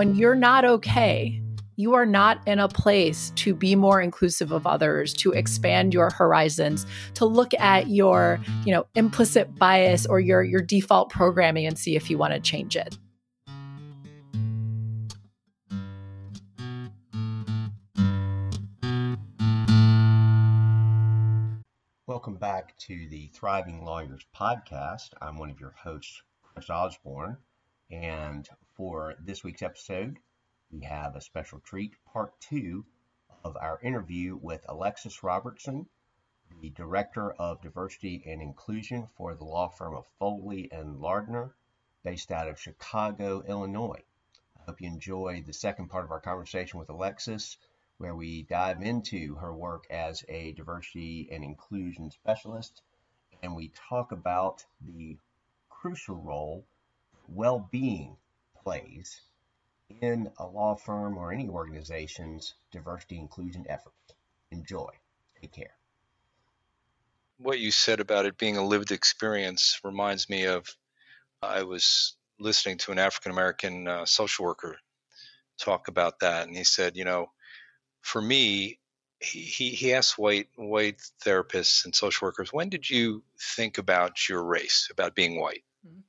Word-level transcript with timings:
when 0.00 0.14
you're 0.14 0.34
not 0.34 0.64
okay, 0.64 1.42
you 1.76 1.92
are 1.92 2.06
not 2.06 2.40
in 2.48 2.58
a 2.58 2.66
place 2.66 3.32
to 3.36 3.54
be 3.54 3.76
more 3.76 4.00
inclusive 4.00 4.50
of 4.50 4.66
others, 4.66 5.12
to 5.12 5.30
expand 5.32 5.92
your 5.92 6.08
horizons, 6.08 6.86
to 7.12 7.26
look 7.26 7.52
at 7.58 7.88
your, 7.88 8.40
you 8.64 8.72
know, 8.72 8.86
implicit 8.94 9.54
bias 9.56 10.06
or 10.06 10.18
your 10.18 10.42
your 10.42 10.62
default 10.62 11.10
programming 11.10 11.66
and 11.66 11.78
see 11.78 11.96
if 11.96 12.08
you 12.08 12.16
want 12.16 12.32
to 12.32 12.40
change 12.40 12.76
it. 12.76 12.96
Welcome 22.06 22.36
back 22.36 22.74
to 22.78 23.06
the 23.10 23.30
Thriving 23.34 23.84
Lawyers 23.84 24.24
podcast. 24.34 25.10
I'm 25.20 25.36
one 25.36 25.50
of 25.50 25.60
your 25.60 25.74
hosts, 25.76 26.22
Chris 26.42 26.70
Osborne, 26.70 27.36
and 27.90 28.48
for 28.80 29.14
this 29.20 29.44
week's 29.44 29.60
episode, 29.60 30.16
we 30.70 30.80
have 30.80 31.14
a 31.14 31.20
special 31.20 31.60
treat, 31.60 31.92
part 32.14 32.32
two 32.40 32.82
of 33.44 33.54
our 33.58 33.78
interview 33.82 34.38
with 34.40 34.64
Alexis 34.70 35.22
Robertson, 35.22 35.86
the 36.62 36.70
Director 36.70 37.32
of 37.32 37.60
Diversity 37.60 38.22
and 38.24 38.40
Inclusion 38.40 39.06
for 39.18 39.34
the 39.34 39.44
law 39.44 39.68
firm 39.68 39.94
of 39.94 40.06
Foley 40.18 40.72
and 40.72 40.98
Lardner, 40.98 41.54
based 42.04 42.32
out 42.32 42.48
of 42.48 42.58
Chicago, 42.58 43.42
Illinois. 43.42 44.02
I 44.58 44.62
hope 44.62 44.80
you 44.80 44.88
enjoy 44.88 45.42
the 45.42 45.52
second 45.52 45.88
part 45.88 46.06
of 46.06 46.10
our 46.10 46.18
conversation 46.18 46.78
with 46.78 46.88
Alexis, 46.88 47.58
where 47.98 48.14
we 48.14 48.44
dive 48.44 48.80
into 48.80 49.34
her 49.34 49.54
work 49.54 49.84
as 49.90 50.24
a 50.26 50.52
diversity 50.52 51.28
and 51.30 51.44
inclusion 51.44 52.10
specialist, 52.10 52.80
and 53.42 53.54
we 53.54 53.72
talk 53.90 54.10
about 54.10 54.64
the 54.80 55.18
crucial 55.68 56.16
role 56.16 56.64
well 57.28 57.68
being 57.70 58.16
plays 58.62 59.20
in 60.00 60.30
a 60.38 60.46
law 60.46 60.74
firm 60.74 61.18
or 61.18 61.32
any 61.32 61.48
organization's 61.48 62.54
diversity 62.70 63.18
inclusion 63.18 63.66
efforts. 63.68 63.96
Enjoy. 64.50 64.90
Take 65.40 65.52
care. 65.52 65.74
What 67.38 67.58
you 67.58 67.70
said 67.70 68.00
about 68.00 68.26
it 68.26 68.36
being 68.36 68.56
a 68.56 68.64
lived 68.64 68.92
experience 68.92 69.80
reminds 69.82 70.28
me 70.28 70.44
of 70.44 70.68
I 71.42 71.62
was 71.62 72.16
listening 72.38 72.78
to 72.78 72.92
an 72.92 72.98
African 72.98 73.32
American 73.32 73.88
uh, 73.88 74.04
social 74.04 74.44
worker 74.44 74.76
talk 75.58 75.88
about 75.88 76.20
that, 76.20 76.46
and 76.46 76.56
he 76.56 76.64
said, 76.64 76.96
you 76.96 77.04
know, 77.04 77.30
for 78.02 78.20
me, 78.20 78.78
he, 79.20 79.70
he 79.70 79.94
asked 79.94 80.18
white 80.18 80.48
white 80.56 81.00
therapists 81.24 81.84
and 81.84 81.94
social 81.94 82.26
workers, 82.26 82.52
when 82.52 82.68
did 82.68 82.88
you 82.88 83.22
think 83.56 83.78
about 83.78 84.28
your 84.28 84.42
race, 84.42 84.88
about 84.90 85.14
being 85.14 85.38
white? 85.38 85.64
Mm-hmm. 85.86 86.00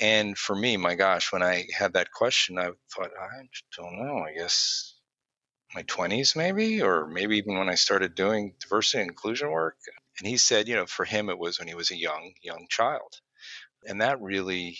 And 0.00 0.38
for 0.38 0.54
me, 0.54 0.76
my 0.76 0.94
gosh, 0.94 1.32
when 1.32 1.42
I 1.42 1.66
had 1.76 1.94
that 1.94 2.12
question, 2.12 2.58
I 2.58 2.70
thought, 2.94 3.10
I 3.20 3.48
don't 3.76 3.98
know, 3.98 4.18
I 4.18 4.34
guess 4.34 4.94
my 5.74 5.82
20s 5.84 6.36
maybe, 6.36 6.82
or 6.82 7.06
maybe 7.06 7.38
even 7.38 7.58
when 7.58 7.68
I 7.68 7.74
started 7.74 8.14
doing 8.14 8.54
diversity 8.60 9.02
and 9.02 9.10
inclusion 9.10 9.50
work. 9.50 9.76
And 10.18 10.28
he 10.28 10.36
said, 10.36 10.68
you 10.68 10.76
know, 10.76 10.86
for 10.86 11.04
him, 11.04 11.30
it 11.30 11.38
was 11.38 11.58
when 11.58 11.68
he 11.68 11.74
was 11.74 11.90
a 11.90 11.98
young, 11.98 12.32
young 12.42 12.66
child. 12.68 13.20
And 13.86 14.00
that 14.00 14.20
really, 14.20 14.78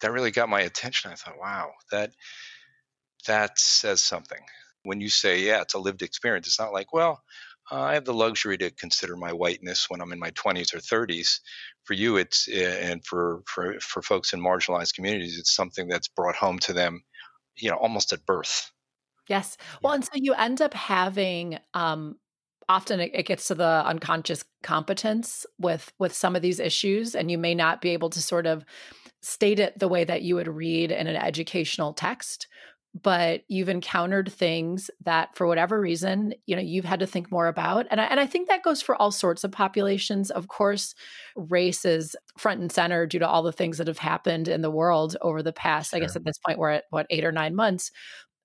that 0.00 0.12
really 0.12 0.30
got 0.30 0.48
my 0.48 0.60
attention. 0.60 1.10
I 1.10 1.14
thought, 1.14 1.38
wow, 1.40 1.70
that, 1.92 2.12
that 3.26 3.58
says 3.58 4.02
something. 4.02 4.40
When 4.82 5.00
you 5.00 5.08
say, 5.08 5.42
yeah, 5.42 5.62
it's 5.62 5.74
a 5.74 5.78
lived 5.78 6.02
experience, 6.02 6.46
it's 6.46 6.60
not 6.60 6.72
like, 6.72 6.92
well, 6.92 7.22
I 7.70 7.94
have 7.94 8.04
the 8.04 8.14
luxury 8.14 8.56
to 8.58 8.70
consider 8.70 9.16
my 9.16 9.32
whiteness 9.32 9.90
when 9.90 10.00
I'm 10.00 10.12
in 10.12 10.20
my 10.20 10.30
20s 10.32 10.74
or 10.74 10.78
30s. 10.78 11.40
For 11.84 11.94
you, 11.94 12.16
it's 12.16 12.48
eh, 12.48 12.90
and 12.90 13.04
for 13.04 13.42
for 13.46 13.78
for 13.80 14.02
folks 14.02 14.32
in 14.32 14.40
marginalized 14.40 14.94
communities, 14.94 15.38
it's 15.38 15.54
something 15.54 15.88
that's 15.88 16.08
brought 16.08 16.36
home 16.36 16.58
to 16.60 16.72
them, 16.72 17.02
you 17.56 17.70
know, 17.70 17.76
almost 17.76 18.12
at 18.12 18.26
birth. 18.26 18.70
Yes. 19.28 19.56
Well, 19.82 19.92
and 19.92 20.04
so 20.04 20.12
you 20.14 20.34
end 20.34 20.62
up 20.62 20.74
having 20.74 21.58
um, 21.74 22.16
often 22.68 23.00
it, 23.00 23.26
gets 23.26 23.48
to 23.48 23.54
the 23.54 23.82
unconscious 23.84 24.44
competence 24.62 25.46
with 25.58 25.92
with 25.98 26.14
some 26.14 26.36
of 26.36 26.42
these 26.42 26.60
issues, 26.60 27.14
and 27.14 27.30
you 27.30 27.38
may 27.38 27.54
not 27.54 27.80
be 27.80 27.90
able 27.90 28.10
to 28.10 28.22
sort 28.22 28.46
of 28.46 28.64
state 29.22 29.58
it 29.58 29.76
the 29.78 29.88
way 29.88 30.04
that 30.04 30.22
you 30.22 30.36
would 30.36 30.48
read 30.48 30.92
in 30.92 31.06
an 31.08 31.16
educational 31.16 31.92
text 31.92 32.46
but 33.02 33.42
you've 33.48 33.68
encountered 33.68 34.32
things 34.32 34.90
that 35.04 35.36
for 35.36 35.46
whatever 35.46 35.80
reason 35.80 36.32
you 36.46 36.54
know 36.54 36.62
you've 36.62 36.84
had 36.84 37.00
to 37.00 37.06
think 37.06 37.30
more 37.30 37.48
about 37.48 37.86
and 37.90 38.00
I, 38.00 38.04
and 38.04 38.20
I 38.20 38.26
think 38.26 38.48
that 38.48 38.62
goes 38.62 38.80
for 38.80 38.94
all 38.96 39.10
sorts 39.10 39.44
of 39.44 39.52
populations 39.52 40.30
of 40.30 40.48
course 40.48 40.94
race 41.34 41.84
is 41.84 42.16
front 42.38 42.60
and 42.60 42.70
center 42.72 43.06
due 43.06 43.18
to 43.18 43.28
all 43.28 43.42
the 43.42 43.52
things 43.52 43.78
that 43.78 43.88
have 43.88 43.98
happened 43.98 44.48
in 44.48 44.62
the 44.62 44.70
world 44.70 45.16
over 45.20 45.42
the 45.42 45.52
past 45.52 45.90
sure. 45.90 45.98
i 45.98 46.00
guess 46.00 46.16
at 46.16 46.24
this 46.24 46.38
point 46.38 46.58
we're 46.58 46.70
at 46.70 46.84
what 46.90 47.06
eight 47.10 47.24
or 47.24 47.32
nine 47.32 47.54
months 47.54 47.90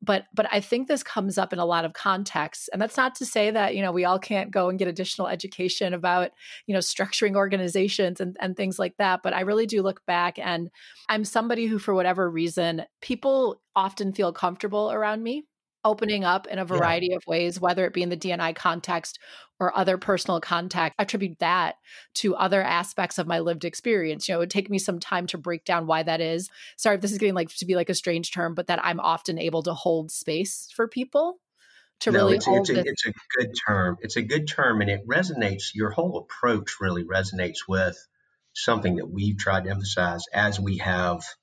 but 0.01 0.25
but 0.33 0.47
i 0.51 0.59
think 0.59 0.87
this 0.87 1.03
comes 1.03 1.37
up 1.37 1.53
in 1.53 1.59
a 1.59 1.65
lot 1.65 1.85
of 1.85 1.93
contexts 1.93 2.67
and 2.69 2.81
that's 2.81 2.97
not 2.97 3.15
to 3.15 3.25
say 3.25 3.51
that 3.51 3.75
you 3.75 3.81
know 3.81 3.91
we 3.91 4.05
all 4.05 4.19
can't 4.19 4.51
go 4.51 4.69
and 4.69 4.79
get 4.79 4.87
additional 4.87 5.27
education 5.27 5.93
about 5.93 6.31
you 6.65 6.73
know 6.73 6.79
structuring 6.79 7.35
organizations 7.35 8.19
and, 8.19 8.35
and 8.39 8.55
things 8.55 8.79
like 8.79 8.95
that 8.97 9.21
but 9.23 9.33
i 9.33 9.41
really 9.41 9.65
do 9.65 9.81
look 9.81 10.05
back 10.05 10.37
and 10.39 10.69
i'm 11.09 11.23
somebody 11.23 11.65
who 11.65 11.79
for 11.79 11.93
whatever 11.93 12.29
reason 12.29 12.83
people 13.01 13.61
often 13.75 14.13
feel 14.13 14.33
comfortable 14.33 14.91
around 14.91 15.23
me 15.23 15.43
opening 15.83 16.23
up 16.23 16.47
in 16.47 16.59
a 16.59 16.65
variety 16.65 17.07
yeah. 17.09 17.17
of 17.17 17.25
ways, 17.27 17.59
whether 17.59 17.85
it 17.85 17.93
be 17.93 18.03
in 18.03 18.09
the 18.09 18.17
DNI 18.17 18.55
context 18.55 19.19
or 19.59 19.75
other 19.77 19.97
personal 19.97 20.39
contact. 20.39 20.95
I 20.97 21.03
attribute 21.03 21.39
that 21.39 21.75
to 22.15 22.35
other 22.35 22.61
aspects 22.61 23.17
of 23.17 23.27
my 23.27 23.39
lived 23.39 23.65
experience. 23.65 24.27
You 24.27 24.33
know, 24.33 24.39
it 24.39 24.41
would 24.41 24.49
take 24.49 24.69
me 24.69 24.79
some 24.79 24.99
time 24.99 25.27
to 25.27 25.37
break 25.37 25.65
down 25.65 25.87
why 25.87 26.03
that 26.03 26.21
is. 26.21 26.49
Sorry 26.77 26.95
if 26.95 27.01
this 27.01 27.11
is 27.11 27.17
getting 27.17 27.35
like 27.35 27.49
to 27.55 27.65
be 27.65 27.75
like 27.75 27.89
a 27.89 27.95
strange 27.95 28.31
term, 28.31 28.55
but 28.55 28.67
that 28.67 28.83
I'm 28.83 28.99
often 28.99 29.37
able 29.37 29.63
to 29.63 29.73
hold 29.73 30.11
space 30.11 30.69
for 30.75 30.87
people 30.87 31.39
to 32.01 32.11
no, 32.11 32.19
really 32.19 32.37
it's, 32.37 32.47
it's, 32.47 32.69
a, 32.69 32.79
it's 32.79 33.05
a 33.05 33.13
good 33.37 33.51
term. 33.67 33.97
It's 34.01 34.15
a 34.15 34.23
good 34.23 34.47
term 34.47 34.81
and 34.81 34.89
it 34.89 35.07
resonates. 35.07 35.75
Your 35.75 35.91
whole 35.91 36.17
approach 36.17 36.77
really 36.79 37.03
resonates 37.03 37.67
with 37.67 37.97
something 38.53 38.95
that 38.95 39.07
we've 39.07 39.37
tried 39.37 39.65
to 39.65 39.69
emphasize 39.69 40.23
as 40.33 40.59
we 40.59 40.77
have– 40.77 41.23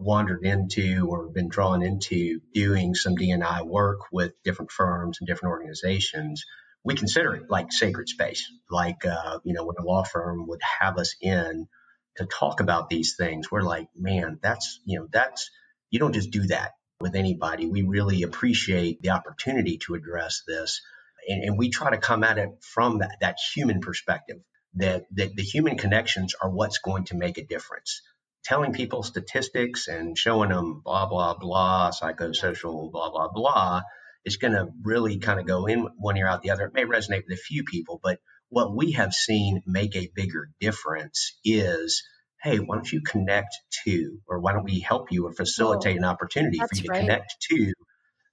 wandered 0.00 0.44
into 0.44 1.06
or 1.08 1.28
been 1.28 1.48
drawn 1.48 1.82
into 1.82 2.40
doing 2.54 2.94
some 2.94 3.16
DNI 3.16 3.66
work 3.66 4.00
with 4.12 4.32
different 4.42 4.70
firms 4.70 5.18
and 5.20 5.26
different 5.26 5.52
organizations, 5.52 6.44
we 6.84 6.94
consider 6.94 7.34
it 7.34 7.50
like 7.50 7.72
sacred 7.72 8.08
space. 8.08 8.50
Like, 8.70 9.04
uh, 9.04 9.38
you 9.44 9.52
know, 9.52 9.64
when 9.64 9.76
a 9.78 9.84
law 9.84 10.02
firm 10.02 10.46
would 10.48 10.62
have 10.80 10.98
us 10.98 11.14
in 11.20 11.68
to 12.16 12.26
talk 12.26 12.60
about 12.60 12.88
these 12.88 13.16
things, 13.16 13.50
we're 13.50 13.62
like, 13.62 13.88
man, 13.94 14.38
that's, 14.42 14.80
you 14.84 14.98
know, 14.98 15.08
that's, 15.12 15.50
you 15.90 15.98
don't 15.98 16.14
just 16.14 16.30
do 16.30 16.46
that 16.46 16.72
with 17.00 17.14
anybody. 17.14 17.66
We 17.66 17.82
really 17.82 18.22
appreciate 18.22 19.02
the 19.02 19.10
opportunity 19.10 19.78
to 19.86 19.94
address 19.94 20.42
this. 20.46 20.80
And, 21.28 21.44
and 21.44 21.58
we 21.58 21.70
try 21.70 21.90
to 21.90 21.98
come 21.98 22.24
at 22.24 22.38
it 22.38 22.50
from 22.60 22.98
that, 22.98 23.16
that 23.20 23.36
human 23.54 23.80
perspective 23.80 24.38
that, 24.74 25.04
that 25.16 25.34
the 25.34 25.42
human 25.42 25.76
connections 25.76 26.34
are 26.40 26.50
what's 26.50 26.78
going 26.78 27.04
to 27.06 27.16
make 27.16 27.38
a 27.38 27.44
difference 27.44 28.02
telling 28.44 28.72
people 28.72 29.02
statistics 29.02 29.88
and 29.88 30.16
showing 30.16 30.50
them 30.50 30.80
blah, 30.84 31.06
blah, 31.06 31.34
blah, 31.34 31.90
psychosocial, 31.90 32.90
blah, 32.90 33.10
blah, 33.10 33.28
blah, 33.28 33.82
is 34.24 34.36
going 34.36 34.52
to 34.52 34.68
really 34.82 35.18
kind 35.18 35.40
of 35.40 35.46
go 35.46 35.66
in 35.66 35.88
one 35.98 36.16
ear 36.16 36.26
out 36.26 36.42
the 36.42 36.50
other. 36.50 36.66
It 36.66 36.74
may 36.74 36.84
resonate 36.84 37.24
with 37.28 37.38
a 37.38 37.42
few 37.42 37.64
people, 37.64 38.00
but 38.02 38.18
what 38.48 38.74
we 38.74 38.92
have 38.92 39.12
seen 39.12 39.62
make 39.66 39.94
a 39.96 40.10
bigger 40.14 40.50
difference 40.60 41.38
is 41.44 42.02
hey, 42.42 42.58
why 42.58 42.76
don't 42.76 42.90
you 42.90 43.02
connect 43.02 43.54
to, 43.84 44.18
or 44.26 44.40
why 44.40 44.52
don't 44.52 44.64
we 44.64 44.80
help 44.80 45.12
you 45.12 45.26
or 45.26 45.32
facilitate 45.32 45.96
oh, 45.96 45.98
an 45.98 46.04
opportunity 46.04 46.58
for 46.58 46.68
you 46.72 46.82
to 46.82 46.88
right. 46.88 47.00
connect 47.00 47.36
to 47.50 47.72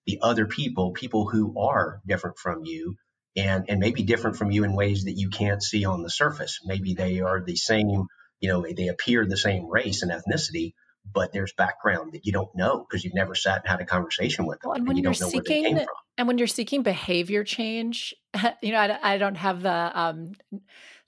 the 0.05 0.19
other 0.21 0.45
people, 0.45 0.91
people 0.93 1.29
who 1.29 1.59
are 1.59 1.99
different 2.07 2.37
from 2.37 2.63
you. 2.63 2.95
And, 3.35 3.65
and 3.69 3.79
maybe 3.79 4.01
different 4.01 4.37
from 4.37 4.49
you 4.49 4.63
in 4.63 4.73
ways 4.73 5.03
that 5.03 5.11
you 5.11 5.29
can't 5.29 5.61
see 5.61 5.85
on 5.85 6.01
the 6.01 6.09
surface. 6.09 6.59
Maybe 6.65 6.95
they 6.95 7.19
are 7.19 7.39
the 7.39 7.55
same 7.55 8.07
you 8.39 8.49
know, 8.49 8.65
they 8.75 8.87
appear 8.87 9.25
the 9.25 9.37
same 9.37 9.67
race 9.67 10.03
and 10.03 10.11
ethnicity, 10.11 10.73
but 11.11 11.31
there's 11.31 11.53
background 11.53 12.13
that 12.13 12.25
you 12.25 12.31
don't 12.31 12.53
know 12.55 12.85
because 12.87 13.03
you've 13.03 13.13
never 13.13 13.35
sat 13.35 13.61
and 13.61 13.67
had 13.69 13.81
a 13.81 13.85
conversation 13.85 14.45
with 14.45 14.59
them. 14.59 14.69
Well, 14.69 14.77
and 14.77 14.87
when 14.87 14.97
you 14.97 15.09
are 15.09 15.13
seeking, 15.13 15.79
and 16.17 16.27
when 16.27 16.37
you're 16.37 16.47
seeking 16.47 16.83
behavior 16.83 17.43
change, 17.43 18.13
you 18.61 18.71
know, 18.71 18.79
I, 18.79 19.15
I 19.15 19.17
don't 19.17 19.35
have 19.35 19.61
the 19.61 19.91
um, 19.99 20.33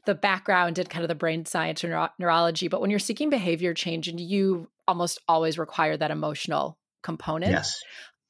the 0.06 0.16
background 0.16 0.80
in 0.80 0.88
kind 0.88 1.04
of 1.04 1.10
the 1.10 1.16
brain 1.16 1.46
science 1.46 1.84
or 1.84 1.90
neuro- 1.90 2.10
neurology, 2.18 2.68
but 2.68 2.82
when 2.82 2.90
you're 2.90 3.00
seeking 3.00 3.30
behavior 3.30 3.74
change, 3.74 4.08
and 4.08 4.20
you 4.20 4.70
almost 4.88 5.20
always 5.28 5.58
require 5.58 5.98
that 5.98 6.12
emotional 6.12 6.78
component. 7.02 7.52
Yes. 7.52 7.80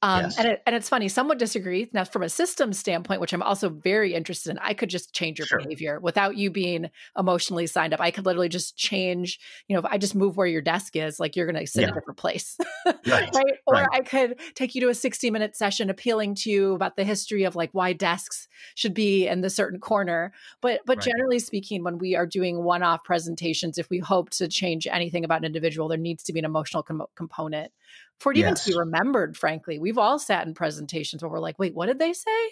Um, 0.02 0.22
yes. 0.24 0.38
and, 0.38 0.48
it, 0.48 0.62
and 0.66 0.74
it's 0.74 0.88
funny, 0.88 1.08
some 1.08 1.28
would 1.28 1.38
disagree. 1.38 1.90
Now, 1.92 2.04
from 2.04 2.22
a 2.22 2.28
systems 2.28 2.78
standpoint, 2.78 3.20
which 3.20 3.34
I'm 3.34 3.42
also 3.42 3.68
very 3.68 4.14
interested 4.14 4.50
in, 4.50 4.58
I 4.58 4.72
could 4.72 4.88
just 4.88 5.12
change 5.12 5.38
your 5.38 5.46
sure. 5.46 5.58
behavior 5.58 6.00
without 6.00 6.36
you 6.36 6.50
being 6.50 6.90
emotionally 7.18 7.66
signed 7.66 7.92
up. 7.92 8.00
I 8.00 8.10
could 8.10 8.24
literally 8.24 8.48
just 8.48 8.76
change, 8.76 9.38
you 9.68 9.74
know, 9.74 9.80
if 9.80 9.86
I 9.86 9.98
just 9.98 10.14
move 10.14 10.36
where 10.36 10.46
your 10.46 10.62
desk 10.62 10.96
is, 10.96 11.20
like 11.20 11.36
you're 11.36 11.46
going 11.46 11.62
to 11.62 11.66
sit 11.70 11.82
yeah. 11.82 11.88
in 11.88 11.92
a 11.92 11.94
different 11.94 12.18
place. 12.18 12.56
right. 12.86 12.96
right. 13.06 13.54
Or 13.66 13.74
right. 13.74 13.88
I 13.92 14.00
could 14.00 14.40
take 14.54 14.74
you 14.74 14.80
to 14.82 14.88
a 14.88 14.94
60 14.94 15.30
minute 15.30 15.54
session 15.54 15.90
appealing 15.90 16.34
to 16.36 16.50
you 16.50 16.74
about 16.74 16.96
the 16.96 17.04
history 17.04 17.44
of 17.44 17.54
like 17.54 17.70
why 17.72 17.92
desks 17.92 18.48
should 18.74 18.94
be 18.94 19.26
in 19.26 19.40
the 19.40 19.50
certain 19.50 19.80
corner. 19.80 20.32
But, 20.60 20.80
but 20.86 20.98
right. 20.98 21.06
generally 21.06 21.38
speaking, 21.38 21.84
when 21.84 21.98
we 21.98 22.16
are 22.16 22.26
doing 22.26 22.62
one 22.62 22.82
off 22.82 23.04
presentations, 23.04 23.78
if 23.78 23.88
we 23.90 23.98
hope 23.98 24.30
to 24.30 24.48
change 24.48 24.86
anything 24.86 25.24
about 25.24 25.38
an 25.38 25.44
individual, 25.44 25.88
there 25.88 25.98
needs 25.98 26.22
to 26.24 26.32
be 26.32 26.38
an 26.38 26.44
emotional 26.44 26.82
com- 26.82 27.06
component 27.14 27.72
for 28.18 28.32
it 28.32 28.38
yes. 28.38 28.44
even 28.44 28.54
to 28.54 28.70
be 28.70 28.78
remembered, 28.78 29.36
frankly. 29.36 29.78
We've 29.78 29.98
all 29.98 30.18
sat 30.18 30.46
in 30.46 30.54
presentations 30.54 31.22
where 31.22 31.30
we're 31.30 31.40
like, 31.40 31.58
wait, 31.58 31.74
what 31.74 31.86
did 31.86 31.98
they 31.98 32.12
say? 32.12 32.50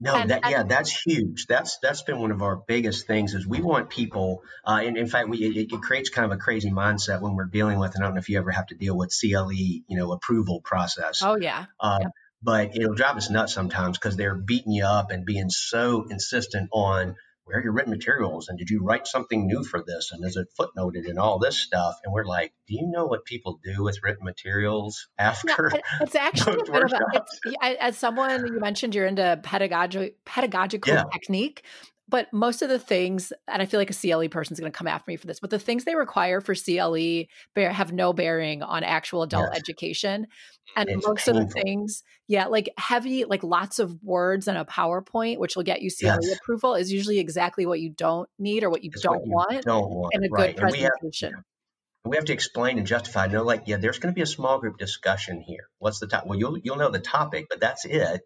No, 0.00 0.14
and, 0.14 0.30
that 0.30 0.44
and, 0.44 0.52
yeah, 0.52 0.62
that's 0.62 0.90
huge. 0.90 1.46
That's 1.46 1.78
that's 1.82 2.02
been 2.02 2.20
one 2.20 2.30
of 2.30 2.40
our 2.40 2.54
biggest 2.54 3.08
things 3.08 3.34
is 3.34 3.46
we 3.46 3.60
want 3.60 3.90
people, 3.90 4.42
uh, 4.64 4.80
and 4.84 4.96
in 4.96 5.08
fact, 5.08 5.28
we 5.28 5.38
it, 5.38 5.72
it, 5.72 5.82
creates 5.82 6.08
kind 6.08 6.30
of 6.30 6.38
a 6.38 6.40
crazy 6.40 6.70
mindset 6.70 7.20
when 7.20 7.34
we're 7.34 7.46
dealing 7.46 7.80
with. 7.80 7.96
And 7.96 8.04
I 8.04 8.06
don't 8.06 8.14
know 8.14 8.20
if 8.20 8.28
you 8.28 8.38
ever 8.38 8.52
have 8.52 8.66
to 8.68 8.76
deal 8.76 8.96
with 8.96 9.12
CLE, 9.18 9.50
you 9.52 9.84
know, 9.88 10.12
approval 10.12 10.60
process. 10.60 11.20
Oh 11.22 11.36
yeah. 11.36 11.66
Uh, 11.80 11.98
yeah. 12.00 12.08
But 12.42 12.76
it'll 12.76 12.94
drive 12.94 13.16
us 13.16 13.30
nuts 13.30 13.52
sometimes 13.52 13.98
because 13.98 14.16
they're 14.16 14.36
beating 14.36 14.72
you 14.72 14.84
up 14.84 15.10
and 15.10 15.24
being 15.24 15.50
so 15.50 16.06
insistent 16.08 16.68
on 16.72 17.16
where 17.44 17.58
are 17.58 17.62
your 17.62 17.72
written 17.72 17.90
materials? 17.90 18.48
And 18.48 18.58
did 18.58 18.68
you 18.68 18.84
write 18.84 19.06
something 19.06 19.46
new 19.46 19.64
for 19.64 19.82
this? 19.82 20.10
And 20.12 20.24
is 20.24 20.36
it 20.36 20.48
footnoted 20.60 21.08
and 21.08 21.18
all 21.18 21.38
this 21.38 21.58
stuff? 21.58 21.96
And 22.04 22.12
we're 22.12 22.26
like 22.26 22.52
do 22.68 22.74
you 22.74 22.86
know 22.86 23.06
what 23.06 23.24
people 23.24 23.58
do 23.64 23.82
with 23.82 23.98
written 24.02 24.24
materials 24.24 25.08
after 25.18 25.70
yeah, 25.74 25.80
it's 26.02 26.14
actually 26.14 26.60
a 26.60 26.70
bit 26.70 26.84
of 26.84 26.92
a, 26.92 27.00
it's, 27.14 27.40
as 27.80 27.98
someone 27.98 28.46
you 28.46 28.60
mentioned 28.60 28.94
you're 28.94 29.06
into 29.06 29.40
pedagogy 29.42 30.12
pedagogical 30.24 30.92
yeah. 30.92 31.04
technique 31.12 31.64
but 32.08 32.32
most 32.32 32.62
of 32.62 32.68
the 32.68 32.78
things, 32.78 33.32
and 33.46 33.60
I 33.60 33.66
feel 33.66 33.78
like 33.78 33.90
a 33.90 33.94
CLE 33.94 34.28
person 34.28 34.54
is 34.54 34.60
going 34.60 34.72
to 34.72 34.76
come 34.76 34.86
after 34.86 35.10
me 35.10 35.16
for 35.16 35.26
this, 35.26 35.40
but 35.40 35.50
the 35.50 35.58
things 35.58 35.84
they 35.84 35.94
require 35.94 36.40
for 36.40 36.54
CLE 36.54 37.24
bear, 37.54 37.70
have 37.70 37.92
no 37.92 38.12
bearing 38.12 38.62
on 38.62 38.82
actual 38.82 39.22
adult 39.22 39.50
yes. 39.52 39.60
education. 39.60 40.26
And 40.76 40.88
it's 40.88 41.06
most 41.06 41.26
painful. 41.26 41.42
of 41.42 41.48
the 41.48 41.60
things, 41.60 42.02
yeah, 42.26 42.46
like 42.46 42.70
heavy, 42.78 43.24
like 43.24 43.42
lots 43.42 43.78
of 43.78 44.02
words 44.02 44.48
and 44.48 44.56
a 44.56 44.64
PowerPoint, 44.64 45.38
which 45.38 45.54
will 45.54 45.64
get 45.64 45.82
you 45.82 45.90
CLE 45.90 46.18
yes. 46.22 46.38
approval, 46.38 46.74
is 46.74 46.90
usually 46.90 47.18
exactly 47.18 47.66
what 47.66 47.80
you 47.80 47.90
don't 47.90 48.28
need 48.38 48.64
or 48.64 48.70
what 48.70 48.82
you, 48.82 48.90
don't, 48.90 49.18
what 49.18 49.26
you 49.26 49.32
want 49.32 49.64
don't 49.64 49.90
want 49.90 50.14
in 50.14 50.24
a 50.24 50.28
right. 50.30 50.56
good 50.56 50.60
presentation. 50.60 51.34
We 52.04 52.16
have, 52.16 52.24
to 52.26 52.32
explain 52.32 52.78
and 52.78 52.86
justify. 52.86 53.26
No, 53.26 53.42
like, 53.42 53.64
yeah, 53.66 53.76
there's 53.76 53.98
going 53.98 54.14
to 54.14 54.16
be 54.16 54.22
a 54.22 54.26
small 54.26 54.58
group 54.60 54.78
discussion 54.78 55.42
here. 55.42 55.68
What's 55.78 55.98
the 55.98 56.06
top? 56.06 56.26
Well, 56.26 56.38
you'll 56.38 56.56
you'll 56.58 56.76
know 56.76 56.90
the 56.90 57.00
topic, 57.00 57.48
but 57.50 57.60
that's 57.60 57.84
it 57.84 58.22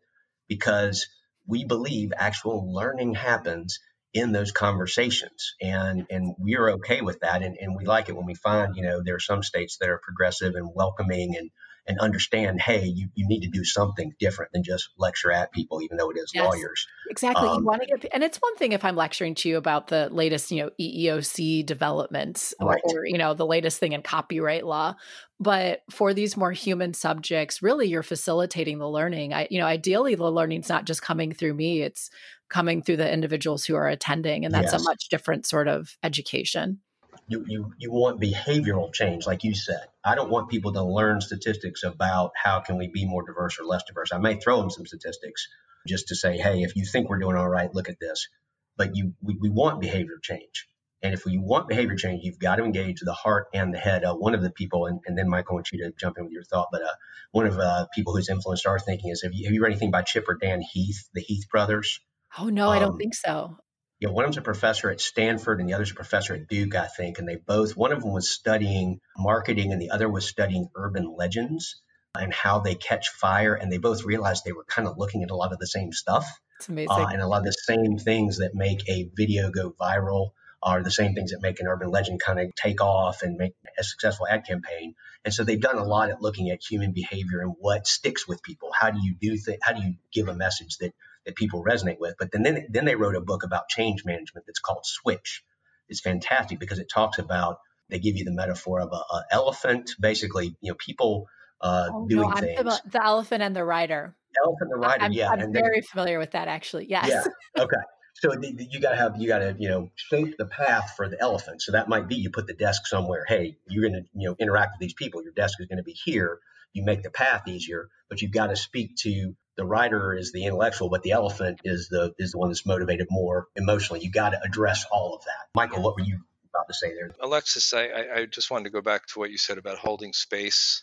because 0.47 1.09
we 1.47 1.65
believe 1.65 2.13
actual 2.17 2.73
learning 2.73 3.15
happens 3.15 3.79
in 4.15 4.33
those 4.33 4.53
conversations. 4.53 5.55
And 5.61 6.07
and 6.11 6.35
we're 6.39 6.71
okay 6.73 7.01
with 7.01 7.21
that 7.21 7.43
and, 7.43 7.57
and 7.59 7.77
we 7.77 7.85
like 7.85 8.09
it 8.09 8.17
when 8.17 8.27
we 8.27 8.35
find 8.35 8.77
you 8.77 8.83
know 8.83 9.03
there 9.05 9.17
are 9.17 9.21
some 9.21 9.43
states 9.43 9.79
that 9.81 9.89
are 9.89 10.01
progressive 10.03 10.55
and 10.55 10.71
welcoming 10.75 11.37
and 11.37 11.51
and 11.87 11.99
understand 11.99 12.61
hey 12.61 12.85
you, 12.87 13.09
you 13.15 13.27
need 13.27 13.41
to 13.41 13.49
do 13.49 13.65
something 13.65 14.13
different 14.19 14.53
than 14.53 14.63
just 14.63 14.91
lecture 14.99 15.33
at 15.33 15.53
people 15.53 15.83
even 15.83 15.97
though 15.97 16.11
it 16.11 16.17
is 16.17 16.31
yes, 16.35 16.45
lawyers. 16.45 16.87
Exactly. 17.11 17.49
Um, 17.49 17.61
you 17.61 17.65
want 17.65 17.83
to 17.83 17.87
get 17.89 18.11
and 18.13 18.23
it's 18.23 18.39
one 18.39 18.57
thing 18.57 18.73
if 18.73 18.85
i'm 18.85 18.97
lecturing 18.97 19.35
to 19.37 19.49
you 19.49 19.57
about 19.57 19.89
the 19.89 20.09
latest 20.11 20.51
you 20.51 20.63
know 20.63 20.71
eeoc 20.81 21.67
developments 21.67 22.55
or, 22.61 22.71
right. 22.71 22.83
or 22.85 23.05
you 23.05 23.19
know 23.19 23.35
the 23.35 23.47
latest 23.47 23.79
thing 23.79 23.93
in 23.93 24.03
copyright 24.03 24.67
law. 24.67 24.95
But 25.41 25.81
for 25.91 26.15
these 26.15 26.37
more 26.37 26.53
human 26.53 26.95
subjects 26.95 27.63
really 27.63 27.89
you're 27.89 28.03
facilitating 28.03 28.79
the 28.79 28.89
learning. 28.89 29.35
I 29.35 29.49
you 29.51 29.59
know 29.59 29.67
ideally 29.67 30.15
the 30.15 30.31
learning's 30.31 30.69
not 30.69 30.85
just 30.85 31.03
coming 31.03 31.33
through 31.33 31.55
me 31.55 31.83
it's 31.83 32.11
coming 32.49 32.83
through 32.83 32.99
the 32.99 33.13
individuals 33.13 33.65
who 33.65 33.75
are 33.75 33.89
attending 33.89 34.45
and 34.45 34.55
that's 34.55 34.73
yes. 34.73 34.81
a 34.81 34.85
much 34.85 35.09
different 35.09 35.47
sort 35.47 35.69
of 35.69 35.97
education 36.03 36.81
you, 37.29 37.45
you 37.47 37.73
you 37.79 37.91
want 37.91 38.21
behavioral 38.21 38.93
change 38.93 39.27
like 39.27 39.45
you 39.45 39.55
said 39.55 39.87
i 40.05 40.15
don't 40.15 40.31
want 40.31 40.51
people 40.51 40.73
to 40.73 40.83
learn 40.83 41.21
statistics 41.21 41.83
about 41.83 42.33
how 42.35 42.61
can 42.61 42.77
we 42.79 42.89
be 42.89 43.07
more 43.07 43.25
diverse 43.25 43.59
or 43.59 43.65
less 43.65 43.83
diverse 43.85 44.13
i 44.13 44.19
may 44.19 44.37
throw 44.37 44.61
them 44.61 44.71
some 44.71 44.87
statistics 44.87 45.49
just 45.87 46.09
to 46.09 46.15
say 46.15 46.37
hey 46.37 46.63
if 46.63 46.77
you 46.77 46.85
think 46.85 47.09
we're 47.09 47.19
doing 47.19 47.37
all 47.37 47.49
right 47.49 47.75
look 47.75 47.89
at 47.89 48.01
this 48.01 48.29
but 48.77 48.97
you 48.97 49.15
we, 49.23 49.37
we 49.41 49.49
want 49.49 49.81
behavior 49.81 50.19
change 50.21 50.67
and 51.03 51.15
if 51.15 51.25
we 51.25 51.37
want 51.37 51.69
behavior 51.69 51.97
change, 51.97 52.23
you've 52.23 52.39
got 52.39 52.57
to 52.57 52.65
engage 52.65 53.01
the 53.01 53.13
heart 53.13 53.49
and 53.53 53.75
the 53.75 53.79
head. 53.79 54.05
Uh, 54.05 54.15
one 54.15 54.35
of 54.35 54.43
the 54.43 54.51
people, 54.51 54.87
and, 54.87 55.01
and 55.05 55.19
then 55.19 55.29
Michael, 55.29 55.55
I 55.55 55.57
want 55.57 55.73
you 55.73 55.85
to 55.85 55.93
jump 55.99 56.17
in 56.17 56.25
with 56.25 56.33
your 56.33 56.45
thought, 56.45 56.69
but 56.71 56.83
uh, 56.83 56.93
one 57.33 57.47
of 57.47 57.59
uh, 57.59 57.87
people 57.93 58.15
who's 58.15 58.29
influenced 58.29 58.67
our 58.67 58.79
thinking 58.79 59.11
is 59.11 59.23
have 59.23 59.33
you, 59.35 59.47
have 59.47 59.53
you 59.53 59.63
read 59.63 59.73
anything 59.73 59.91
by 59.91 60.03
Chip 60.03 60.29
or 60.29 60.37
Dan 60.37 60.61
Heath, 60.61 61.09
the 61.13 61.21
Heath 61.21 61.49
brothers? 61.51 61.99
Oh, 62.39 62.49
no, 62.49 62.67
um, 62.67 62.71
I 62.71 62.79
don't 62.79 62.93
um, 62.93 62.99
think 62.99 63.15
so. 63.15 63.59
Yeah, 64.03 64.09
one 64.09 64.25
of 64.25 64.31
them's 64.31 64.39
a 64.39 64.43
professor 64.43 64.91
at 64.91 65.01
Stanford 65.01 65.61
and 65.61 65.69
the 65.69 65.75
other's 65.75 65.93
a 65.93 65.95
professor 65.95 66.35
at 66.35 66.49
Duke, 66.49 66.75
I 66.75 66.89
think. 66.89 67.21
And 67.21 67.29
they 67.29 67.37
both, 67.37 67.77
one 67.77 67.93
of 67.93 68.03
them 68.03 68.13
was 68.13 68.29
studying 68.29 68.99
marketing 69.17 69.71
and 69.71 69.81
the 69.81 69.91
other 69.91 70.09
was 70.09 70.27
studying 70.27 70.67
urban 70.75 71.15
legends 71.17 71.81
and 72.19 72.35
how 72.35 72.59
they 72.59 72.75
catch 72.75 73.11
fire. 73.11 73.55
And 73.55 73.71
they 73.71 73.79
both 73.79 74.03
realized 74.03 74.43
they 74.45 74.51
were 74.51 74.65
kind 74.65 74.89
of 74.89 74.99
looking 74.99 75.23
at 75.23 75.31
a 75.31 75.37
lot 75.37 75.53
of 75.53 75.61
the 75.61 75.69
same 75.69 75.93
stuff. 75.93 76.27
It's 76.57 76.69
amazing. 76.69 76.91
Uh, 76.91 77.11
and 77.13 77.23
a 77.23 77.29
lot 77.29 77.39
of 77.39 77.45
the 77.45 77.53
same 77.53 77.97
things 77.97 78.39
that 78.39 78.57
make 78.57 78.89
a 78.89 79.09
video 79.15 79.53
go 79.53 79.71
viral 79.81 80.31
are 80.61 80.83
the 80.83 80.91
same 80.91 81.15
things 81.15 81.31
that 81.31 81.41
make 81.41 81.61
an 81.61 81.69
urban 81.69 81.89
legend 81.89 82.21
kind 82.21 82.41
of 82.41 82.53
take 82.57 82.81
off 82.81 83.23
and 83.23 83.37
make 83.37 83.53
a 83.79 83.85
successful 83.85 84.27
ad 84.29 84.45
campaign. 84.45 84.97
And 85.25 85.33
so 85.33 85.45
they've 85.45 85.61
done 85.61 85.79
a 85.79 85.85
lot 85.85 86.11
at 86.11 86.21
looking 86.21 86.51
at 86.51 86.61
human 86.61 86.91
behavior 86.91 87.41
and 87.41 87.55
what 87.57 87.87
sticks 87.87 88.27
with 88.27 88.43
people. 88.43 88.71
How 88.77 88.91
do 88.91 88.99
you 89.01 89.15
do 89.15 89.37
th- 89.39 89.61
how 89.63 89.75
do 89.75 89.83
you 89.83 89.95
give 90.13 90.27
a 90.27 90.35
message 90.35 90.79
that 90.79 90.93
that 91.27 91.37
people 91.37 91.65
resonate 91.65 91.99
with? 91.99 92.15
But 92.19 92.33
then 92.33 92.43
then, 92.43 92.67
then 92.71 92.85
they 92.85 92.95
wrote 92.95 93.17
a 93.17 93.21
book 93.21 93.43
about 93.43 93.69
change 93.69 94.05
management 94.05 94.47
that's 94.47 94.61
called 94.61 94.85
Switch. 94.85 95.43
It's 95.89 96.01
fantastic 96.01 96.59
because 96.59 96.79
it 96.79 96.89
talks 96.93 97.19
about 97.19 97.59
they 97.91 97.99
give 97.99 98.17
you 98.17 98.25
the 98.25 98.33
metaphor 98.33 98.81
of 98.81 98.91
an 98.93 99.23
elephant, 99.31 99.91
basically, 100.01 100.57
you 100.61 100.73
know, 100.73 100.77
people 100.79 101.27
uh, 101.61 101.89
oh, 101.93 102.07
doing 102.09 102.31
no, 102.31 102.37
things. 102.37 102.81
The 102.87 103.05
elephant 103.05 103.43
and 103.43 103.55
the 103.55 103.65
rider. 103.65 104.17
elephant 104.43 104.71
and 104.73 104.83
the 104.83 104.87
rider, 104.87 105.05
I'm, 105.05 105.13
yeah. 105.13 105.31
I'm 105.31 105.53
very 105.53 105.83
familiar 105.83 106.19
with 106.19 106.33
that, 106.33 106.49
actually. 106.49 106.87
Yes. 106.89 107.09
Yeah. 107.09 107.25
Okay. 107.63 107.77
So 108.15 108.33
you 108.41 108.81
got 108.81 108.91
to 108.91 108.97
have 108.97 109.21
you 109.21 109.27
got 109.27 109.39
to 109.39 109.57
you 109.59 109.69
know 109.69 109.91
shape 109.97 110.37
the 110.39 110.47
path 110.47 110.95
for 110.97 111.09
the 111.09 111.21
elephant. 111.21 111.61
So 111.61 111.73
that 111.73 111.89
might 111.89 112.09
be 112.09 112.15
you 112.15 112.31
put 112.31 112.47
the 112.47 112.55
desk 112.55 112.87
somewhere. 112.87 113.25
Hey, 113.27 113.57
you're 113.69 113.89
going 113.89 114.03
to 114.03 114.09
you 114.15 114.29
know 114.29 114.37
interact 114.39 114.75
with 114.75 114.81
these 114.81 114.95
people. 114.95 115.23
Your 115.23 115.33
desk 115.33 115.61
is 115.61 115.67
going 115.67 115.79
to 115.79 115.83
be 115.83 115.93
here. 115.93 116.39
You 116.73 116.85
make 116.85 117.03
the 117.03 117.11
path 117.11 117.49
easier, 117.49 117.89
but 118.09 118.23
you've 118.23 118.33
got 118.33 118.47
to 118.49 118.57
speak 118.57 118.97
to 119.01 119.35
the 119.63 119.69
rider 119.69 120.15
is 120.15 120.33
the 120.33 120.45
intellectual, 120.45 120.89
but 120.89 121.03
the 121.03 121.13
elephant 121.13 121.61
is 121.65 121.89
the 121.89 122.13
is 122.19 122.33
the 122.33 122.39
one 122.39 122.51
that's 122.51 122.67
motivated 122.67 123.07
more 123.11 123.49
emotionally. 123.57 124.03
You 124.05 124.11
got 124.11 124.31
to 124.31 124.41
address 124.43 124.85
all 124.91 125.15
of 125.15 125.25
that. 125.25 125.49
Michael, 125.55 125.83
what 125.83 125.97
were 125.97 126.03
you 126.03 126.21
about 126.55 126.69
to 126.69 126.75
say 126.75 126.95
there? 126.95 127.11
Alexis, 127.21 127.73
I, 127.75 127.89
I 128.17 128.27
just 128.27 128.51
wanted 128.51 128.65
to 128.65 128.71
go 128.71 128.83
back 128.83 129.07
to 129.09 129.19
what 129.19 129.31
you 129.31 129.39
said 129.39 129.59
about 129.59 129.79
holding 129.79 130.13
space. 130.13 130.83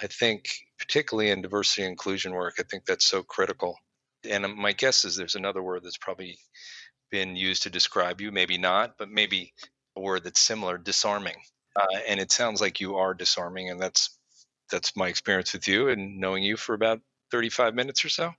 I 0.00 0.06
think, 0.06 0.48
particularly 0.78 1.30
in 1.30 1.42
diversity 1.42 1.82
and 1.82 1.90
inclusion 1.90 2.32
work, 2.32 2.54
I 2.60 2.62
think 2.62 2.84
that's 2.86 3.06
so 3.06 3.22
critical 3.22 3.76
and 4.28 4.56
my 4.56 4.72
guess 4.72 5.04
is 5.04 5.16
there's 5.16 5.34
another 5.34 5.62
word 5.62 5.82
that's 5.84 5.98
probably 5.98 6.38
been 7.10 7.36
used 7.36 7.62
to 7.64 7.70
describe 7.70 8.20
you, 8.20 8.32
maybe 8.32 8.58
not, 8.58 8.94
but 8.98 9.10
maybe 9.10 9.54
a 9.96 10.00
word 10.00 10.24
that's 10.24 10.40
similar, 10.40 10.78
disarming. 10.78 11.36
Uh, 11.76 11.98
and 12.08 12.20
it 12.20 12.32
sounds 12.32 12.60
like 12.60 12.80
you 12.80 12.96
are 12.96 13.14
disarming, 13.14 13.70
and 13.70 13.80
that's 13.80 14.16
that's 14.70 14.96
my 14.96 15.08
experience 15.08 15.52
with 15.54 15.66
you 15.66 15.88
and 15.88 16.18
knowing 16.20 16.42
you 16.42 16.56
for 16.56 16.74
about 16.74 17.00
35 17.30 17.74
minutes 17.74 18.04
or 18.04 18.08
so. 18.08 18.32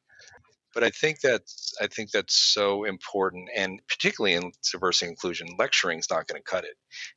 But 0.73 0.83
I 0.83 0.91
think 0.91 1.19
that's 1.21 1.73
I 1.81 1.87
think 1.87 2.11
that's 2.11 2.35
so 2.35 2.83
important, 2.83 3.49
and 3.55 3.81
particularly 3.87 4.35
in 4.35 4.51
diversity 4.71 5.09
inclusion, 5.09 5.47
lecturing 5.57 5.97
is 5.97 6.09
not 6.11 6.27
going 6.27 6.39
to 6.39 6.51
cut 6.51 6.63
it. 6.63 6.75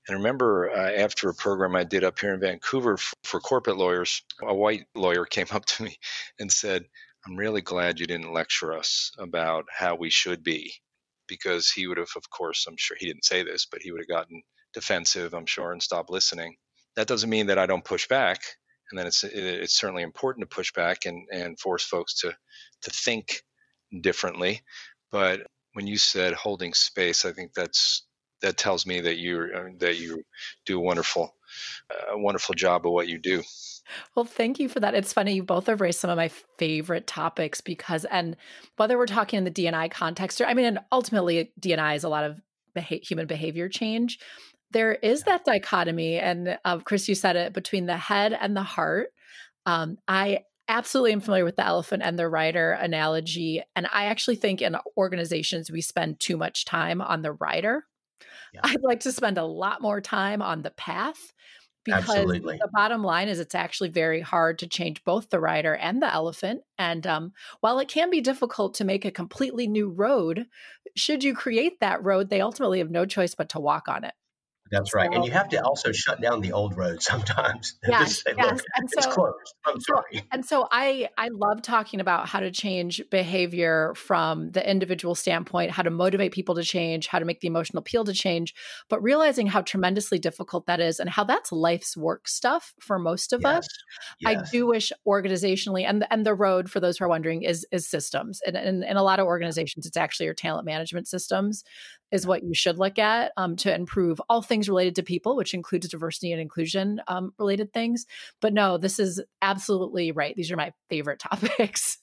And 0.08 0.16
remember, 0.16 0.70
uh, 0.70 0.92
after 0.92 1.28
a 1.28 1.34
program 1.34 1.76
I 1.76 1.84
did 1.84 2.02
up 2.02 2.18
here 2.18 2.32
in 2.32 2.40
Vancouver 2.40 2.96
for, 2.96 3.14
for 3.24 3.40
corporate 3.40 3.76
lawyers, 3.76 4.22
a 4.40 4.54
white 4.54 4.86
lawyer 4.94 5.24
came 5.30 5.48
up 5.50 5.66
to 5.66 5.82
me 5.84 5.96
and 6.38 6.50
said, 6.50 6.84
I'm 7.26 7.36
really 7.36 7.60
glad 7.60 8.00
you 8.00 8.06
didn't 8.06 8.32
lecture 8.32 8.72
us 8.72 9.12
about 9.18 9.66
how 9.70 9.96
we 9.96 10.08
should 10.08 10.42
be, 10.42 10.72
because 11.28 11.70
he 11.70 11.86
would 11.86 11.98
have, 11.98 12.10
of 12.16 12.30
course, 12.30 12.66
I'm 12.66 12.76
sure 12.78 12.96
he 12.98 13.06
didn't 13.06 13.26
say 13.26 13.42
this, 13.42 13.66
but 13.70 13.82
he 13.82 13.92
would 13.92 14.00
have 14.00 14.08
gotten 14.08 14.42
defensive, 14.72 15.34
I'm 15.34 15.46
sure, 15.46 15.72
and 15.72 15.82
stopped 15.82 16.10
listening. 16.10 16.56
That 16.96 17.06
doesn't 17.06 17.30
mean 17.30 17.46
that 17.46 17.58
I 17.58 17.66
don't 17.66 17.84
push 17.84 18.08
back, 18.08 18.40
and 18.92 18.98
then 18.98 19.06
it's 19.06 19.24
it's 19.24 19.74
certainly 19.74 20.02
important 20.02 20.48
to 20.48 20.54
push 20.54 20.72
back 20.72 21.06
and 21.06 21.26
and 21.32 21.58
force 21.58 21.82
folks 21.82 22.14
to 22.20 22.34
to 22.82 22.90
think 22.90 23.42
differently. 24.02 24.60
But 25.10 25.46
when 25.72 25.86
you 25.86 25.96
said 25.96 26.34
holding 26.34 26.74
space, 26.74 27.24
I 27.24 27.32
think 27.32 27.54
that's 27.54 28.06
that 28.42 28.58
tells 28.58 28.86
me 28.86 29.00
that 29.00 29.16
you 29.16 29.50
uh, 29.54 29.70
that 29.78 29.96
you 29.96 30.22
do 30.66 30.78
a 30.78 30.82
wonderful 30.82 31.34
a 32.10 32.18
wonderful 32.18 32.54
job 32.54 32.86
of 32.86 32.92
what 32.92 33.08
you 33.08 33.18
do. 33.18 33.42
Well, 34.14 34.24
thank 34.24 34.58
you 34.60 34.68
for 34.68 34.80
that. 34.80 34.94
It's 34.94 35.12
funny, 35.12 35.34
you 35.34 35.42
both 35.42 35.66
have 35.66 35.80
raised 35.80 36.00
some 36.00 36.10
of 36.10 36.16
my 36.16 36.30
favorite 36.58 37.06
topics 37.06 37.60
because, 37.60 38.04
and 38.06 38.36
whether 38.76 38.96
we're 38.96 39.06
talking 39.06 39.38
in 39.38 39.44
the 39.44 39.50
DNI 39.50 39.90
context 39.90 40.40
or, 40.40 40.46
I 40.46 40.54
mean, 40.54 40.64
and 40.64 40.78
ultimately, 40.90 41.52
DNI 41.60 41.96
is 41.96 42.04
a 42.04 42.08
lot 42.08 42.24
of 42.24 42.40
beha- 42.74 43.00
human 43.02 43.26
behavior 43.26 43.68
change. 43.68 44.18
There 44.72 44.94
is 44.94 45.22
that 45.24 45.44
dichotomy, 45.44 46.18
and 46.18 46.58
uh, 46.64 46.78
Chris, 46.78 47.08
you 47.08 47.14
said 47.14 47.36
it 47.36 47.52
between 47.52 47.86
the 47.86 47.96
head 47.96 48.36
and 48.38 48.56
the 48.56 48.62
heart. 48.62 49.08
Um, 49.66 49.98
I 50.08 50.40
absolutely 50.68 51.12
am 51.12 51.20
familiar 51.20 51.44
with 51.44 51.56
the 51.56 51.66
elephant 51.66 52.02
and 52.02 52.18
the 52.18 52.28
rider 52.28 52.72
analogy. 52.72 53.62
And 53.76 53.86
I 53.92 54.06
actually 54.06 54.36
think 54.36 54.62
in 54.62 54.76
organizations, 54.96 55.70
we 55.70 55.80
spend 55.80 56.20
too 56.20 56.36
much 56.36 56.64
time 56.64 57.00
on 57.00 57.22
the 57.22 57.32
rider. 57.32 57.84
Yeah. 58.54 58.60
I'd 58.64 58.82
like 58.82 59.00
to 59.00 59.12
spend 59.12 59.38
a 59.38 59.44
lot 59.44 59.82
more 59.82 60.00
time 60.00 60.40
on 60.40 60.62
the 60.62 60.70
path 60.70 61.32
because 61.84 62.08
Absolutely. 62.08 62.58
the 62.58 62.70
bottom 62.72 63.02
line 63.02 63.28
is 63.28 63.40
it's 63.40 63.54
actually 63.54 63.88
very 63.88 64.20
hard 64.20 64.58
to 64.60 64.68
change 64.68 65.02
both 65.04 65.30
the 65.30 65.40
rider 65.40 65.74
and 65.74 66.00
the 66.00 66.12
elephant 66.12 66.62
and 66.78 67.06
um, 67.08 67.32
while 67.60 67.80
it 67.80 67.88
can 67.88 68.08
be 68.08 68.20
difficult 68.20 68.74
to 68.74 68.84
make 68.84 69.04
a 69.04 69.10
completely 69.10 69.66
new 69.66 69.88
road 69.88 70.46
should 70.94 71.24
you 71.24 71.34
create 71.34 71.80
that 71.80 72.04
road 72.04 72.30
they 72.30 72.40
ultimately 72.40 72.78
have 72.78 72.90
no 72.90 73.04
choice 73.04 73.34
but 73.34 73.48
to 73.48 73.58
walk 73.58 73.88
on 73.88 74.04
it 74.04 74.14
That's 74.72 74.94
right. 74.94 75.10
So, 75.10 75.16
and 75.16 75.24
you 75.24 75.30
have 75.32 75.50
to 75.50 75.62
also 75.62 75.92
shut 75.92 76.22
down 76.22 76.40
the 76.40 76.52
old 76.52 76.76
road 76.76 77.02
sometimes. 77.02 77.76
Yes, 77.86 78.22
say, 78.22 78.32
yes. 78.36 78.60
And 78.74 78.90
so, 78.90 78.98
it's 78.98 79.06
closed. 79.06 79.54
I'm 79.66 79.80
sorry. 79.80 80.22
And 80.32 80.44
so 80.44 80.66
I, 80.70 81.10
I 81.18 81.28
love 81.30 81.60
talking 81.62 82.00
about 82.00 82.26
how 82.26 82.40
to 82.40 82.50
change 82.50 83.02
behavior 83.10 83.92
from 83.94 84.50
the 84.52 84.68
individual 84.68 85.14
standpoint, 85.14 85.70
how 85.70 85.82
to 85.82 85.90
motivate 85.90 86.32
people 86.32 86.54
to 86.54 86.62
change, 86.62 87.06
how 87.06 87.18
to 87.18 87.24
make 87.26 87.40
the 87.40 87.48
emotional 87.48 87.80
appeal 87.80 88.04
to 88.04 88.14
change, 88.14 88.54
but 88.88 89.02
realizing 89.02 89.46
how 89.46 89.60
tremendously 89.60 90.18
difficult 90.18 90.66
that 90.66 90.80
is 90.80 90.98
and 90.98 91.10
how 91.10 91.22
that's 91.22 91.52
life's 91.52 91.96
work 91.96 92.26
stuff 92.26 92.72
for 92.80 92.98
most 92.98 93.34
of 93.34 93.42
yes, 93.42 93.58
us. 93.58 93.68
Yes. 94.20 94.38
I 94.38 94.50
do 94.50 94.66
wish 94.66 94.90
organizationally 95.06 95.84
and, 95.86 96.06
and 96.10 96.24
the 96.24 96.34
road 96.34 96.70
for 96.70 96.80
those 96.80 96.96
who 96.96 97.04
are 97.04 97.08
wondering 97.08 97.42
is, 97.42 97.66
is 97.70 97.86
systems. 97.86 98.40
And 98.46 98.56
in, 98.56 98.82
in 98.82 98.96
a 98.96 99.02
lot 99.02 99.20
of 99.20 99.26
organizations, 99.26 99.84
it's 99.84 99.98
actually 99.98 100.26
your 100.26 100.34
talent 100.34 100.64
management 100.64 101.08
systems 101.08 101.62
is 102.12 102.26
what 102.26 102.44
you 102.44 102.54
should 102.54 102.78
look 102.78 102.98
at 102.98 103.32
um, 103.36 103.56
to 103.56 103.74
improve 103.74 104.20
all 104.28 104.42
things 104.42 104.68
related 104.68 104.96
to 104.96 105.02
people, 105.02 105.34
which 105.34 105.54
includes 105.54 105.88
diversity 105.88 106.30
and 106.30 106.40
inclusion 106.40 107.00
um, 107.08 107.32
related 107.38 107.72
things. 107.72 108.06
But 108.40 108.52
no, 108.52 108.78
this 108.78 108.98
is 108.98 109.20
absolutely 109.40 110.12
right. 110.12 110.36
These 110.36 110.52
are 110.52 110.56
my 110.56 110.72
favorite 110.88 111.18
topics. 111.30 111.98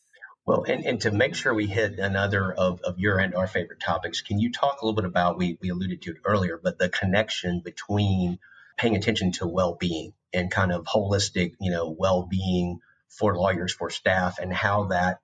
Well, 0.46 0.64
and, 0.64 0.84
and 0.84 1.02
to 1.02 1.12
make 1.12 1.36
sure 1.36 1.54
we 1.54 1.68
hit 1.68 2.00
another 2.00 2.52
of, 2.52 2.82
of 2.82 2.98
your 2.98 3.20
and 3.20 3.36
our 3.36 3.46
favorite 3.46 3.80
topics, 3.80 4.22
can 4.22 4.40
you 4.40 4.52
talk 4.52 4.82
a 4.82 4.86
little 4.86 4.96
bit 4.96 5.06
about, 5.06 5.38
we, 5.38 5.60
we 5.62 5.70
alluded 5.70 6.02
to 6.02 6.12
it 6.12 6.18
earlier, 6.26 6.60
but 6.62 6.80
the 6.80 6.90
connection 6.90 7.62
between 7.64 8.40
paying 8.76 8.96
attention 8.96 9.32
to 9.34 9.48
well-being 9.48 10.14
and 10.34 10.50
kind 10.50 10.72
of 10.72 10.86
holistic, 10.86 11.54
you 11.60 11.70
know, 11.70 11.96
well-being 11.96 12.80
for 13.10 13.38
lawyers, 13.38 13.74
for 13.74 13.92
staff, 13.92 14.40
and 14.40 14.52
how 14.52 14.86
that 14.86 15.20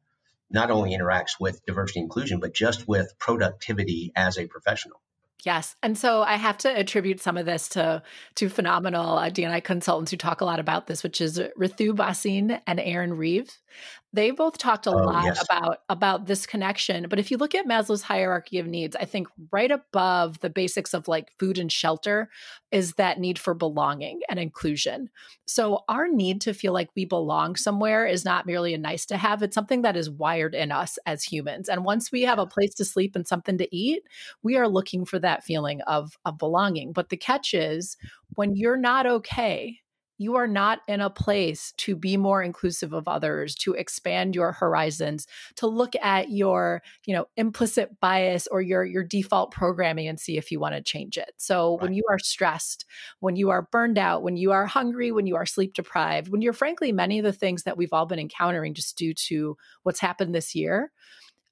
not 0.49 0.71
only 0.71 0.95
interacts 0.95 1.39
with 1.39 1.65
diversity 1.65 1.99
inclusion, 1.99 2.39
but 2.39 2.53
just 2.53 2.87
with 2.87 3.17
productivity 3.19 4.11
as 4.15 4.37
a 4.37 4.47
professional. 4.47 5.01
Yes. 5.45 5.75
And 5.83 5.95
so 5.95 6.23
I 6.23 6.37
have 6.37 6.57
to 6.59 6.75
attribute 6.75 7.21
some 7.21 7.37
of 7.37 7.45
this 7.45 7.69
to 7.69 8.01
to 8.35 8.49
phenomenal 8.49 9.17
uh, 9.17 9.29
DNI 9.29 9.63
consultants 9.63 10.09
who 10.09 10.17
talk 10.17 10.41
a 10.41 10.45
lot 10.45 10.59
about 10.59 10.87
this, 10.87 11.03
which 11.03 11.21
is 11.21 11.39
Ritu 11.59 11.95
Bhasin 11.95 12.59
and 12.65 12.79
Arin 12.79 13.15
Reeves. 13.15 13.59
They 14.15 14.31
both 14.31 14.57
talked 14.57 14.87
a 14.87 14.91
oh, 14.91 14.95
lot 14.95 15.25
yes. 15.25 15.43
about 15.43 15.79
about 15.89 16.25
this 16.25 16.45
connection. 16.45 17.07
But 17.09 17.19
if 17.19 17.31
you 17.31 17.37
look 17.37 17.53
at 17.53 17.67
Maslow's 17.67 18.01
hierarchy 18.01 18.59
of 18.59 18.65
needs, 18.65 18.95
I 18.95 19.03
think 19.03 19.27
right 19.51 19.69
above 19.69 20.39
the 20.39 20.49
basics 20.49 20.93
of 20.93 21.09
like 21.09 21.33
food 21.37 21.57
and 21.57 21.69
shelter 21.69 22.29
is 22.71 22.93
that 22.93 23.19
need 23.19 23.37
for 23.37 23.53
belonging 23.53 24.21
and 24.29 24.39
inclusion. 24.39 25.09
So 25.45 25.83
our 25.89 26.07
need 26.07 26.39
to 26.41 26.53
feel 26.53 26.71
like 26.71 26.89
we 26.95 27.03
belong 27.03 27.57
somewhere 27.57 28.05
is 28.05 28.23
not 28.23 28.45
merely 28.45 28.73
a 28.73 28.77
nice 28.77 29.05
to 29.07 29.17
have, 29.17 29.43
it's 29.43 29.53
something 29.53 29.81
that 29.81 29.97
is 29.97 30.09
wired 30.09 30.55
in 30.55 30.71
us 30.71 30.97
as 31.05 31.23
humans. 31.23 31.67
And 31.67 31.83
once 31.83 32.09
we 32.09 32.21
have 32.21 32.39
a 32.39 32.45
place 32.45 32.73
to 32.75 32.85
sleep 32.85 33.17
and 33.17 33.27
something 33.27 33.57
to 33.57 33.75
eat, 33.75 34.03
we 34.43 34.55
are 34.55 34.69
looking 34.69 35.03
for 35.03 35.19
that 35.19 35.43
feeling 35.43 35.81
of 35.81 36.17
of 36.23 36.37
belonging. 36.37 36.93
But 36.93 37.09
the 37.09 37.17
catch 37.17 37.53
is 37.53 37.97
when 38.35 38.55
you're 38.55 38.77
not 38.77 39.05
okay, 39.05 39.79
you 40.17 40.35
are 40.35 40.47
not 40.47 40.79
in 40.87 41.01
a 41.01 41.09
place 41.09 41.73
to 41.77 41.95
be 41.95 42.17
more 42.17 42.41
inclusive 42.41 42.93
of 42.93 43.07
others 43.07 43.55
to 43.55 43.73
expand 43.73 44.35
your 44.35 44.51
horizons 44.51 45.27
to 45.55 45.67
look 45.67 45.95
at 46.01 46.29
your 46.29 46.81
you 47.05 47.13
know 47.13 47.27
implicit 47.37 47.99
bias 47.99 48.47
or 48.47 48.61
your 48.61 48.85
your 48.85 49.03
default 49.03 49.51
programming 49.51 50.07
and 50.07 50.19
see 50.19 50.37
if 50.37 50.51
you 50.51 50.59
want 50.59 50.75
to 50.75 50.81
change 50.81 51.17
it 51.17 51.33
so 51.37 51.73
right. 51.73 51.83
when 51.83 51.93
you 51.93 52.03
are 52.09 52.19
stressed 52.19 52.85
when 53.19 53.35
you 53.35 53.49
are 53.49 53.63
burned 53.71 53.97
out 53.97 54.23
when 54.23 54.37
you 54.37 54.51
are 54.51 54.65
hungry 54.65 55.11
when 55.11 55.27
you 55.27 55.35
are 55.35 55.45
sleep 55.45 55.73
deprived 55.73 56.29
when 56.29 56.41
you're 56.41 56.53
frankly 56.53 56.91
many 56.91 57.19
of 57.19 57.25
the 57.25 57.33
things 57.33 57.63
that 57.63 57.77
we've 57.77 57.93
all 57.93 58.05
been 58.05 58.19
encountering 58.19 58.73
just 58.73 58.97
due 58.97 59.13
to 59.13 59.57
what's 59.83 59.99
happened 59.99 60.33
this 60.33 60.55
year 60.55 60.91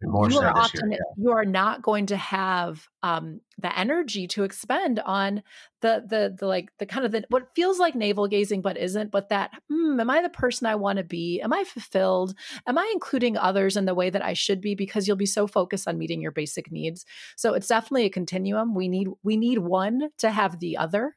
more 0.06 0.30
you 0.30 0.36
so 0.36 0.44
are 0.44 0.58
often 0.58 0.92
year, 0.92 1.00
yeah. 1.00 1.24
you 1.24 1.32
are 1.32 1.46
not 1.46 1.82
going 1.82 2.08
to 2.08 2.18
have 2.18 2.88
um, 3.02 3.42
the 3.58 3.78
energy 3.78 4.28
to 4.28 4.44
expend 4.44 5.00
on 5.00 5.44
the 5.82 6.04
the 6.08 6.36
the 6.40 6.48
like 6.48 6.70
the 6.80 6.86
kind 6.86 7.06
of 7.06 7.12
the 7.12 7.26
what 7.30 7.50
feels 7.56 7.80
like 7.80 7.96
navel 7.96 8.28
gazing 8.28 8.62
but 8.62 8.78
isn't 8.78 9.12
but 9.12 9.30
that 9.30 9.52
hmm, 9.70 10.00
am 10.00 10.10
i 10.10 10.22
the 10.22 10.30
person 10.30 10.68
i 10.68 10.76
want 10.76 10.98
to 10.98 11.04
be? 11.04 11.42
Am 11.42 11.54
i 11.54 11.64
fulfilled? 11.64 12.36
Am 12.68 12.78
i 12.78 12.90
including 12.94 13.38
others 13.38 13.76
in 13.76 13.86
the 13.86 13.96
way 13.96 14.10
that 14.10 14.24
i 14.24 14.34
should 14.34 14.62
be? 14.62 14.76
because 14.76 15.08
you'll 15.08 15.18
be 15.18 15.26
so 15.26 15.48
focused 15.48 15.88
on 15.88 15.98
meeting 15.98 16.22
your 16.22 16.32
basic 16.32 16.72
needs. 16.72 17.06
So 17.38 17.54
it's 17.54 17.68
definitely 17.68 18.06
a 18.06 18.10
continuum. 18.10 18.76
We 18.76 18.88
need 18.88 19.08
we 19.24 19.38
need 19.38 19.60
one 19.60 20.10
to 20.20 20.30
have 20.30 20.60
the 20.60 20.78
other 20.78 21.16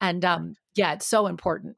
and 0.00 0.24
um 0.24 0.56
yeah 0.74 0.92
it's 0.92 1.06
so 1.06 1.26
important. 1.26 1.76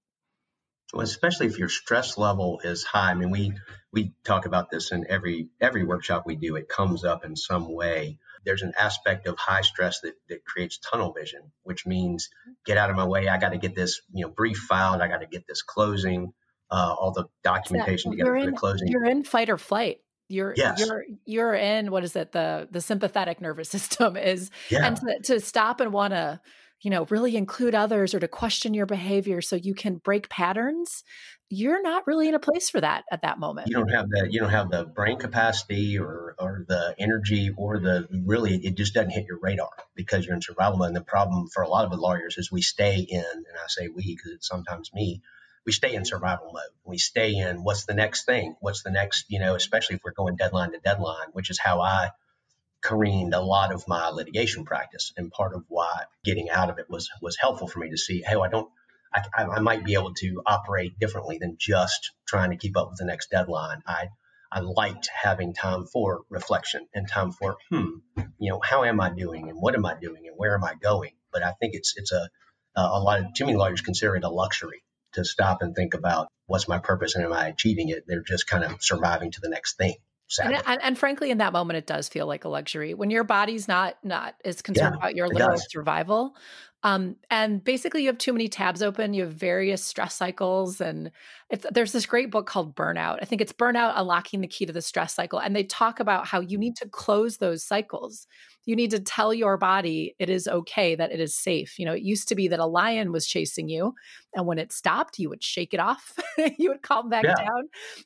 Well, 0.92 1.02
especially 1.02 1.46
if 1.46 1.58
your 1.58 1.68
stress 1.68 2.16
level 2.16 2.60
is 2.64 2.82
high. 2.82 3.10
I 3.10 3.14
mean, 3.14 3.30
we 3.30 3.52
we 3.98 4.12
talk 4.24 4.46
about 4.46 4.70
this 4.70 4.92
in 4.92 5.06
every 5.08 5.48
every 5.60 5.84
workshop 5.84 6.24
we 6.24 6.36
do. 6.36 6.56
It 6.56 6.68
comes 6.68 7.04
up 7.04 7.24
in 7.24 7.34
some 7.34 7.72
way. 7.72 8.18
There's 8.44 8.62
an 8.62 8.72
aspect 8.78 9.26
of 9.26 9.36
high 9.36 9.62
stress 9.62 10.00
that, 10.00 10.14
that 10.28 10.44
creates 10.44 10.78
tunnel 10.78 11.12
vision, 11.12 11.42
which 11.64 11.86
means 11.86 12.30
get 12.64 12.76
out 12.76 12.90
of 12.90 12.96
my 12.96 13.04
way. 13.04 13.28
I 13.28 13.38
got 13.38 13.50
to 13.50 13.58
get 13.58 13.74
this, 13.74 14.00
you 14.12 14.24
know, 14.24 14.30
brief 14.30 14.58
filed. 14.58 15.02
I 15.02 15.08
got 15.08 15.20
to 15.20 15.26
get 15.26 15.46
this 15.48 15.62
closing, 15.62 16.32
uh, 16.70 16.94
all 16.98 17.10
the 17.10 17.24
documentation 17.42 18.12
together 18.12 18.38
for 18.38 18.46
the 18.46 18.52
closing. 18.52 18.88
You're 18.88 19.04
in 19.04 19.24
fight 19.24 19.50
or 19.50 19.58
flight. 19.58 19.98
You're 20.28 20.54
yes. 20.56 20.78
you're 20.78 21.04
you're 21.24 21.54
in 21.54 21.90
what 21.90 22.04
is 22.04 22.14
it? 22.14 22.32
The 22.32 22.68
the 22.70 22.80
sympathetic 22.80 23.40
nervous 23.40 23.68
system 23.76 24.16
is, 24.16 24.50
yeah. 24.70 24.86
and 24.86 24.96
to, 24.96 25.18
to 25.24 25.40
stop 25.40 25.80
and 25.80 25.92
want 25.92 26.12
to 26.12 26.40
you 26.82 26.90
know, 26.90 27.06
really 27.10 27.36
include 27.36 27.74
others 27.74 28.14
or 28.14 28.20
to 28.20 28.28
question 28.28 28.72
your 28.72 28.86
behavior 28.86 29.40
so 29.40 29.56
you 29.56 29.74
can 29.74 29.96
break 29.96 30.28
patterns, 30.28 31.02
you're 31.50 31.82
not 31.82 32.06
really 32.06 32.28
in 32.28 32.34
a 32.34 32.38
place 32.38 32.70
for 32.70 32.80
that 32.80 33.04
at 33.10 33.22
that 33.22 33.38
moment. 33.38 33.68
You 33.68 33.76
don't 33.76 33.88
have 33.88 34.08
the 34.08 34.28
you 34.30 34.40
don't 34.40 34.50
have 34.50 34.70
the 34.70 34.84
brain 34.84 35.18
capacity 35.18 35.98
or 35.98 36.36
or 36.38 36.64
the 36.68 36.94
energy 36.98 37.50
or 37.56 37.78
the 37.78 38.06
really 38.24 38.56
it 38.56 38.76
just 38.76 38.94
doesn't 38.94 39.10
hit 39.10 39.26
your 39.26 39.38
radar 39.40 39.70
because 39.94 40.24
you're 40.24 40.34
in 40.34 40.42
survival 40.42 40.78
mode. 40.78 40.88
And 40.88 40.96
the 40.96 41.00
problem 41.00 41.48
for 41.48 41.62
a 41.62 41.68
lot 41.68 41.84
of 41.84 41.90
the 41.90 41.96
lawyers 41.96 42.36
is 42.38 42.52
we 42.52 42.62
stay 42.62 42.98
in, 43.00 43.24
and 43.24 43.56
I 43.56 43.66
say 43.68 43.88
we 43.88 44.14
because 44.14 44.32
it's 44.32 44.48
sometimes 44.48 44.92
me, 44.92 45.22
we 45.64 45.72
stay 45.72 45.94
in 45.94 46.04
survival 46.04 46.52
mode. 46.52 46.62
We 46.84 46.98
stay 46.98 47.34
in 47.34 47.64
what's 47.64 47.86
the 47.86 47.94
next 47.94 48.24
thing? 48.24 48.56
What's 48.60 48.82
the 48.82 48.90
next, 48.90 49.24
you 49.28 49.40
know, 49.40 49.54
especially 49.54 49.96
if 49.96 50.02
we're 50.04 50.12
going 50.12 50.36
deadline 50.36 50.72
to 50.72 50.78
deadline, 50.78 51.28
which 51.32 51.50
is 51.50 51.58
how 51.58 51.80
I 51.80 52.10
careened 52.82 53.34
a 53.34 53.40
lot 53.40 53.72
of 53.72 53.86
my 53.88 54.08
litigation 54.10 54.64
practice. 54.64 55.12
And 55.16 55.30
part 55.30 55.54
of 55.54 55.64
why 55.68 56.04
getting 56.24 56.50
out 56.50 56.70
of 56.70 56.78
it 56.78 56.88
was 56.88 57.10
was 57.20 57.36
helpful 57.36 57.68
for 57.68 57.80
me 57.80 57.90
to 57.90 57.98
see, 57.98 58.22
hey, 58.22 58.36
I 58.36 58.48
don't, 58.48 58.70
I, 59.12 59.44
I 59.44 59.60
might 59.60 59.84
be 59.84 59.94
able 59.94 60.14
to 60.14 60.42
operate 60.46 60.98
differently 60.98 61.38
than 61.38 61.56
just 61.58 62.12
trying 62.26 62.50
to 62.50 62.56
keep 62.56 62.76
up 62.76 62.90
with 62.90 62.98
the 62.98 63.06
next 63.06 63.30
deadline. 63.30 63.82
I 63.86 64.08
I 64.50 64.60
liked 64.60 65.10
having 65.14 65.52
time 65.52 65.86
for 65.86 66.22
reflection 66.30 66.86
and 66.94 67.06
time 67.06 67.32
for, 67.32 67.58
hmm, 67.68 67.98
you 68.38 68.50
know, 68.50 68.60
how 68.62 68.84
am 68.84 69.00
I 69.00 69.10
doing 69.10 69.48
and 69.50 69.60
what 69.60 69.74
am 69.74 69.84
I 69.84 69.94
doing 69.94 70.26
and 70.26 70.36
where 70.36 70.54
am 70.54 70.64
I 70.64 70.74
going? 70.74 71.12
But 71.32 71.42
I 71.42 71.52
think 71.52 71.74
it's 71.74 71.94
it's 71.96 72.12
a 72.12 72.28
a 72.76 73.00
lot 73.00 73.20
of 73.20 73.34
too 73.34 73.44
many 73.44 73.58
lawyers 73.58 73.80
consider 73.80 74.16
it 74.16 74.24
a 74.24 74.28
luxury 74.28 74.82
to 75.14 75.24
stop 75.24 75.62
and 75.62 75.74
think 75.74 75.94
about 75.94 76.28
what's 76.46 76.68
my 76.68 76.78
purpose 76.78 77.14
and 77.14 77.24
am 77.24 77.32
I 77.32 77.48
achieving 77.48 77.88
it? 77.88 78.04
They're 78.06 78.22
just 78.22 78.46
kind 78.46 78.64
of 78.64 78.82
surviving 78.82 79.32
to 79.32 79.40
the 79.40 79.48
next 79.48 79.76
thing. 79.76 79.96
And, 80.40 80.62
and, 80.66 80.82
and, 80.82 80.98
frankly, 80.98 81.30
in 81.30 81.38
that 81.38 81.52
moment, 81.52 81.78
it 81.78 81.86
does 81.86 82.08
feel 82.08 82.26
like 82.26 82.44
a 82.44 82.48
luxury 82.48 82.94
when 82.94 83.10
your 83.10 83.24
body's 83.24 83.66
not 83.66 83.96
not 84.02 84.34
as 84.44 84.60
concerned 84.60 84.94
yeah, 84.94 84.98
about 84.98 85.16
your 85.16 85.28
literal 85.28 85.56
survival. 85.70 86.36
Um, 86.84 87.16
and 87.30 87.64
basically, 87.64 88.02
you 88.02 88.08
have 88.08 88.18
too 88.18 88.32
many 88.32 88.46
tabs 88.46 88.82
open. 88.82 89.14
You 89.14 89.24
have 89.24 89.32
various 89.32 89.82
stress 89.84 90.14
cycles, 90.14 90.80
and 90.80 91.10
there's 91.72 91.92
this 91.92 92.06
great 92.06 92.30
book 92.30 92.46
called 92.46 92.76
Burnout. 92.76 93.18
I 93.20 93.24
think 93.24 93.40
it's 93.40 93.52
Burnout: 93.52 93.94
Unlocking 93.96 94.42
the 94.42 94.46
Key 94.46 94.66
to 94.66 94.72
the 94.72 94.82
Stress 94.82 95.14
Cycle, 95.14 95.40
and 95.40 95.56
they 95.56 95.64
talk 95.64 95.98
about 95.98 96.26
how 96.26 96.40
you 96.40 96.58
need 96.58 96.76
to 96.76 96.88
close 96.88 97.38
those 97.38 97.64
cycles 97.64 98.26
you 98.68 98.76
need 98.76 98.90
to 98.90 99.00
tell 99.00 99.32
your 99.32 99.56
body 99.56 100.14
it 100.18 100.28
is 100.28 100.46
okay 100.46 100.94
that 100.94 101.10
it 101.10 101.20
is 101.20 101.34
safe 101.34 101.78
you 101.78 101.86
know 101.86 101.94
it 101.94 102.02
used 102.02 102.28
to 102.28 102.34
be 102.34 102.48
that 102.48 102.58
a 102.58 102.66
lion 102.66 103.12
was 103.12 103.26
chasing 103.26 103.66
you 103.66 103.94
and 104.34 104.44
when 104.44 104.58
it 104.58 104.72
stopped 104.72 105.18
you 105.18 105.30
would 105.30 105.42
shake 105.42 105.72
it 105.72 105.80
off 105.80 106.18
you 106.58 106.68
would 106.68 106.82
calm 106.82 107.08
back 107.08 107.24
yeah. 107.24 107.34
down 107.34 107.62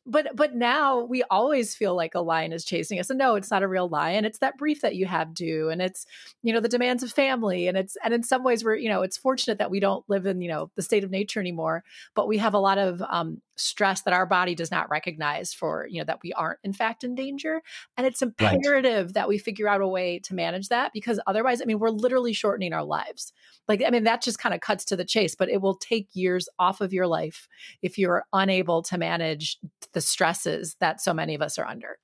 but 0.07 0.29
but 0.37 0.55
now 0.55 1.01
we 1.01 1.25
always 1.25 1.75
feel 1.75 1.97
like 1.97 2.15
a 2.15 2.21
lion 2.21 2.53
is 2.53 2.65
chasing 2.65 3.01
us 3.01 3.11
and 3.11 3.19
no 3.19 3.35
it's 3.35 3.51
not 3.51 3.65
a 3.65 3.69
real 3.69 3.89
lion 3.89 4.25
it's 4.25 4.39
that 4.39 4.57
brief 4.57 4.81
that 4.83 4.95
you 4.95 5.05
have 5.05 5.35
due 5.35 5.69
and 5.69 5.83
it's 5.83 6.07
you 6.45 6.53
know 6.53 6.61
the 6.61 6.69
demands 6.69 7.03
of 7.03 7.11
family 7.11 7.67
and 7.67 7.77
it's 7.77 7.97
and 8.05 8.15
in 8.15 8.23
some 8.23 8.45
ways 8.45 8.63
we're 8.63 8.77
you 8.77 8.89
know 8.89 9.03
it's 9.03 9.17
fortunate 9.17 9.59
that 9.59 9.71
we 9.71 9.81
don't 9.81 10.09
live 10.09 10.27
in 10.27 10.41
you 10.41 10.49
know 10.49 10.71
the 10.77 10.83
state 10.83 11.03
of 11.03 11.11
nature 11.11 11.41
anymore 11.41 11.83
but 12.15 12.29
we 12.29 12.39
have 12.39 12.55
a 12.55 12.61
lot 12.61 12.79
of 12.79 13.03
um, 13.11 13.43
stress 13.57 14.03
that 14.03 14.15
our 14.15 14.27
body 14.27 14.55
does 14.55 14.71
not 14.71 14.91
recognize 14.91 15.53
for 15.53 15.87
you 15.89 15.99
know 15.99 16.05
that 16.05 16.21
we 16.23 16.33
aren't 16.33 16.59
in 16.65 16.73
fact 16.73 17.05
in 17.05 17.15
danger 17.15 17.61
and 17.97 18.07
it's 18.07 18.23
imperative 18.23 19.07
right. 19.07 19.15
that 19.15 19.29
we 19.29 19.39
figure 19.39 19.69
out 19.69 19.81
a 19.81 19.87
way 19.87 20.19
to 20.19 20.35
manage 20.35 20.69
that 20.69 20.91
because 20.93 21.21
otherwise 21.27 21.61
i 21.61 21.65
mean 21.65 21.79
we're 21.79 21.91
literally 21.91 22.33
shortening 22.33 22.73
our 22.73 22.85
lives 22.85 23.33
like 23.69 23.83
i 23.87 23.91
mean 23.91 24.05
that 24.05 24.23
just 24.23 24.39
kind 24.39 24.55
of 24.55 24.61
cuts 24.61 24.85
to 24.85 24.97
the 24.97 25.05
chase 25.05 25.35
but 25.35 25.51
it 25.51 25.61
will 25.61 25.77
take 25.77 26.09
years 26.15 26.49
off 26.59 26.81
of 26.81 26.93
your 26.93 27.07
life 27.07 27.47
if 27.83 27.99
you're 27.99 28.25
unable 28.33 28.83
to 28.83 28.97
manage 28.97 29.59
the 29.93 30.01
stresses 30.01 30.77
that 30.81 31.01
so 31.01 31.13
many 31.13 31.35
of 31.35 31.43
us 31.43 31.59
are 31.59 31.67
under 31.67 31.99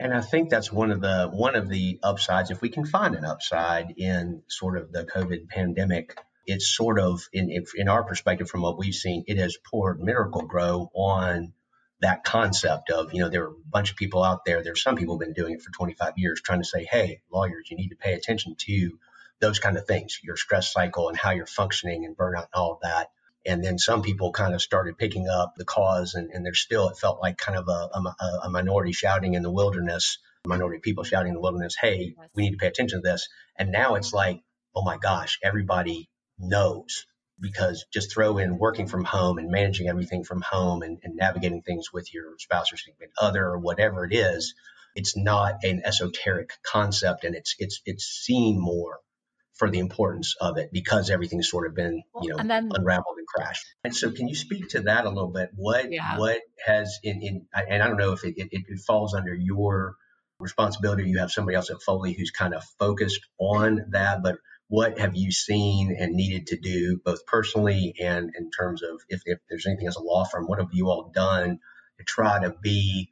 and 0.00 0.12
I 0.12 0.20
think 0.20 0.50
that's 0.50 0.72
one 0.72 0.90
of 0.90 1.00
the 1.00 1.30
one 1.32 1.54
of 1.54 1.68
the 1.68 2.00
upsides, 2.02 2.50
if 2.50 2.60
we 2.60 2.68
can 2.68 2.84
find 2.84 3.14
an 3.14 3.24
upside 3.24 3.94
in 3.96 4.42
sort 4.48 4.76
of 4.76 4.90
the 4.90 5.04
COVID 5.04 5.48
pandemic, 5.48 6.18
it's 6.46 6.68
sort 6.68 6.98
of 6.98 7.28
in 7.32 7.64
in 7.74 7.88
our 7.88 8.04
perspective 8.04 8.48
from 8.48 8.62
what 8.62 8.78
we've 8.78 8.94
seen, 8.94 9.24
it 9.26 9.38
has 9.38 9.56
poured 9.56 10.00
Miracle-Gro 10.00 10.90
on 10.94 11.52
that 12.00 12.24
concept 12.24 12.90
of 12.90 13.14
you 13.14 13.20
know 13.20 13.28
there 13.28 13.44
are 13.44 13.52
a 13.52 13.68
bunch 13.70 13.90
of 13.90 13.96
people 13.96 14.22
out 14.22 14.44
there. 14.44 14.62
There's 14.62 14.82
some 14.82 14.96
people 14.96 15.14
have 15.14 15.26
been 15.26 15.32
doing 15.32 15.54
it 15.54 15.62
for 15.62 15.70
25 15.70 16.14
years, 16.16 16.40
trying 16.40 16.60
to 16.60 16.68
say, 16.68 16.86
hey, 16.90 17.22
lawyers, 17.32 17.68
you 17.70 17.76
need 17.76 17.88
to 17.88 17.96
pay 17.96 18.14
attention 18.14 18.56
to 18.66 18.98
those 19.40 19.58
kind 19.58 19.76
of 19.76 19.86
things, 19.86 20.20
your 20.22 20.36
stress 20.36 20.72
cycle 20.72 21.08
and 21.08 21.18
how 21.18 21.30
you're 21.30 21.46
functioning 21.46 22.04
and 22.04 22.16
burnout 22.16 22.44
and 22.44 22.54
all 22.54 22.72
of 22.72 22.80
that. 22.82 23.10
And 23.46 23.62
then 23.62 23.78
some 23.78 24.02
people 24.02 24.32
kind 24.32 24.54
of 24.54 24.62
started 24.62 24.96
picking 24.96 25.28
up 25.28 25.54
the 25.56 25.66
cause, 25.66 26.14
and, 26.14 26.30
and 26.30 26.44
there's 26.46 26.60
still, 26.60 26.88
it 26.88 26.96
felt 26.96 27.20
like 27.20 27.36
kind 27.36 27.58
of 27.58 27.68
a, 27.68 27.90
a, 27.94 28.40
a 28.44 28.50
minority 28.50 28.92
shouting 28.92 29.34
in 29.34 29.42
the 29.42 29.50
wilderness, 29.50 30.18
minority 30.46 30.80
people 30.80 31.04
shouting 31.04 31.28
in 31.28 31.34
the 31.34 31.40
wilderness, 31.40 31.76
hey, 31.78 32.14
we 32.34 32.44
need 32.44 32.52
to 32.52 32.56
pay 32.56 32.68
attention 32.68 33.02
to 33.02 33.02
this. 33.02 33.28
And 33.56 33.70
now 33.70 33.96
it's 33.96 34.14
like, 34.14 34.40
oh 34.74 34.82
my 34.82 34.96
gosh, 34.96 35.38
everybody 35.42 36.08
knows 36.38 37.06
because 37.40 37.84
just 37.92 38.12
throw 38.12 38.38
in 38.38 38.58
working 38.58 38.86
from 38.86 39.04
home 39.04 39.38
and 39.38 39.50
managing 39.50 39.88
everything 39.88 40.24
from 40.24 40.40
home 40.40 40.82
and, 40.82 40.98
and 41.02 41.16
navigating 41.16 41.62
things 41.62 41.92
with 41.92 42.12
your 42.14 42.38
spouse 42.38 42.72
or 42.72 42.76
significant 42.76 43.12
other 43.20 43.44
or 43.44 43.58
whatever 43.58 44.04
it 44.04 44.14
is, 44.14 44.54
it's 44.94 45.16
not 45.16 45.64
an 45.64 45.82
esoteric 45.84 46.50
concept 46.64 47.24
and 47.24 47.34
it's 47.34 47.56
it's 47.58 47.80
it's 47.84 48.04
seen 48.04 48.60
more 48.60 49.00
for 49.54 49.70
the 49.70 49.78
importance 49.78 50.34
of 50.40 50.58
it 50.58 50.70
because 50.72 51.10
everything's 51.10 51.48
sort 51.48 51.66
of 51.66 51.74
been 51.74 52.02
you 52.22 52.30
know 52.30 52.36
and 52.36 52.50
then, 52.50 52.70
unraveled 52.72 53.16
and 53.18 53.26
crashed. 53.26 53.66
And 53.84 53.94
so, 53.94 54.10
can 54.10 54.28
you 54.28 54.34
speak 54.34 54.68
to 54.70 54.80
that 54.82 55.04
a 55.04 55.08
little 55.08 55.30
bit? 55.30 55.50
What 55.54 55.90
yeah. 55.92 56.18
what 56.18 56.40
has 56.64 56.98
in, 57.02 57.22
in 57.22 57.46
and 57.54 57.82
I 57.82 57.88
don't 57.88 57.98
know 57.98 58.12
if 58.12 58.24
it, 58.24 58.34
it, 58.36 58.48
it 58.52 58.80
falls 58.80 59.14
under 59.14 59.34
your 59.34 59.96
responsibility. 60.40 61.08
You 61.08 61.18
have 61.18 61.30
somebody 61.30 61.56
else 61.56 61.70
at 61.70 61.82
Foley 61.82 62.12
who's 62.12 62.30
kind 62.30 62.54
of 62.54 62.64
focused 62.78 63.20
on 63.38 63.86
that, 63.90 64.22
but 64.22 64.36
what 64.74 64.98
have 64.98 65.14
you 65.14 65.30
seen 65.30 65.96
and 65.96 66.16
needed 66.16 66.48
to 66.48 66.56
do 66.56 67.00
both 67.04 67.24
personally 67.26 67.94
and 68.02 68.32
in 68.36 68.50
terms 68.50 68.82
of 68.82 69.00
if, 69.08 69.22
if 69.24 69.38
there's 69.48 69.66
anything 69.66 69.86
as 69.86 69.94
a 69.94 70.02
law 70.02 70.24
firm, 70.24 70.46
what 70.46 70.58
have 70.58 70.70
you 70.72 70.88
all 70.88 71.12
done 71.14 71.60
to 71.96 72.04
try 72.04 72.42
to 72.42 72.52
be 72.60 73.08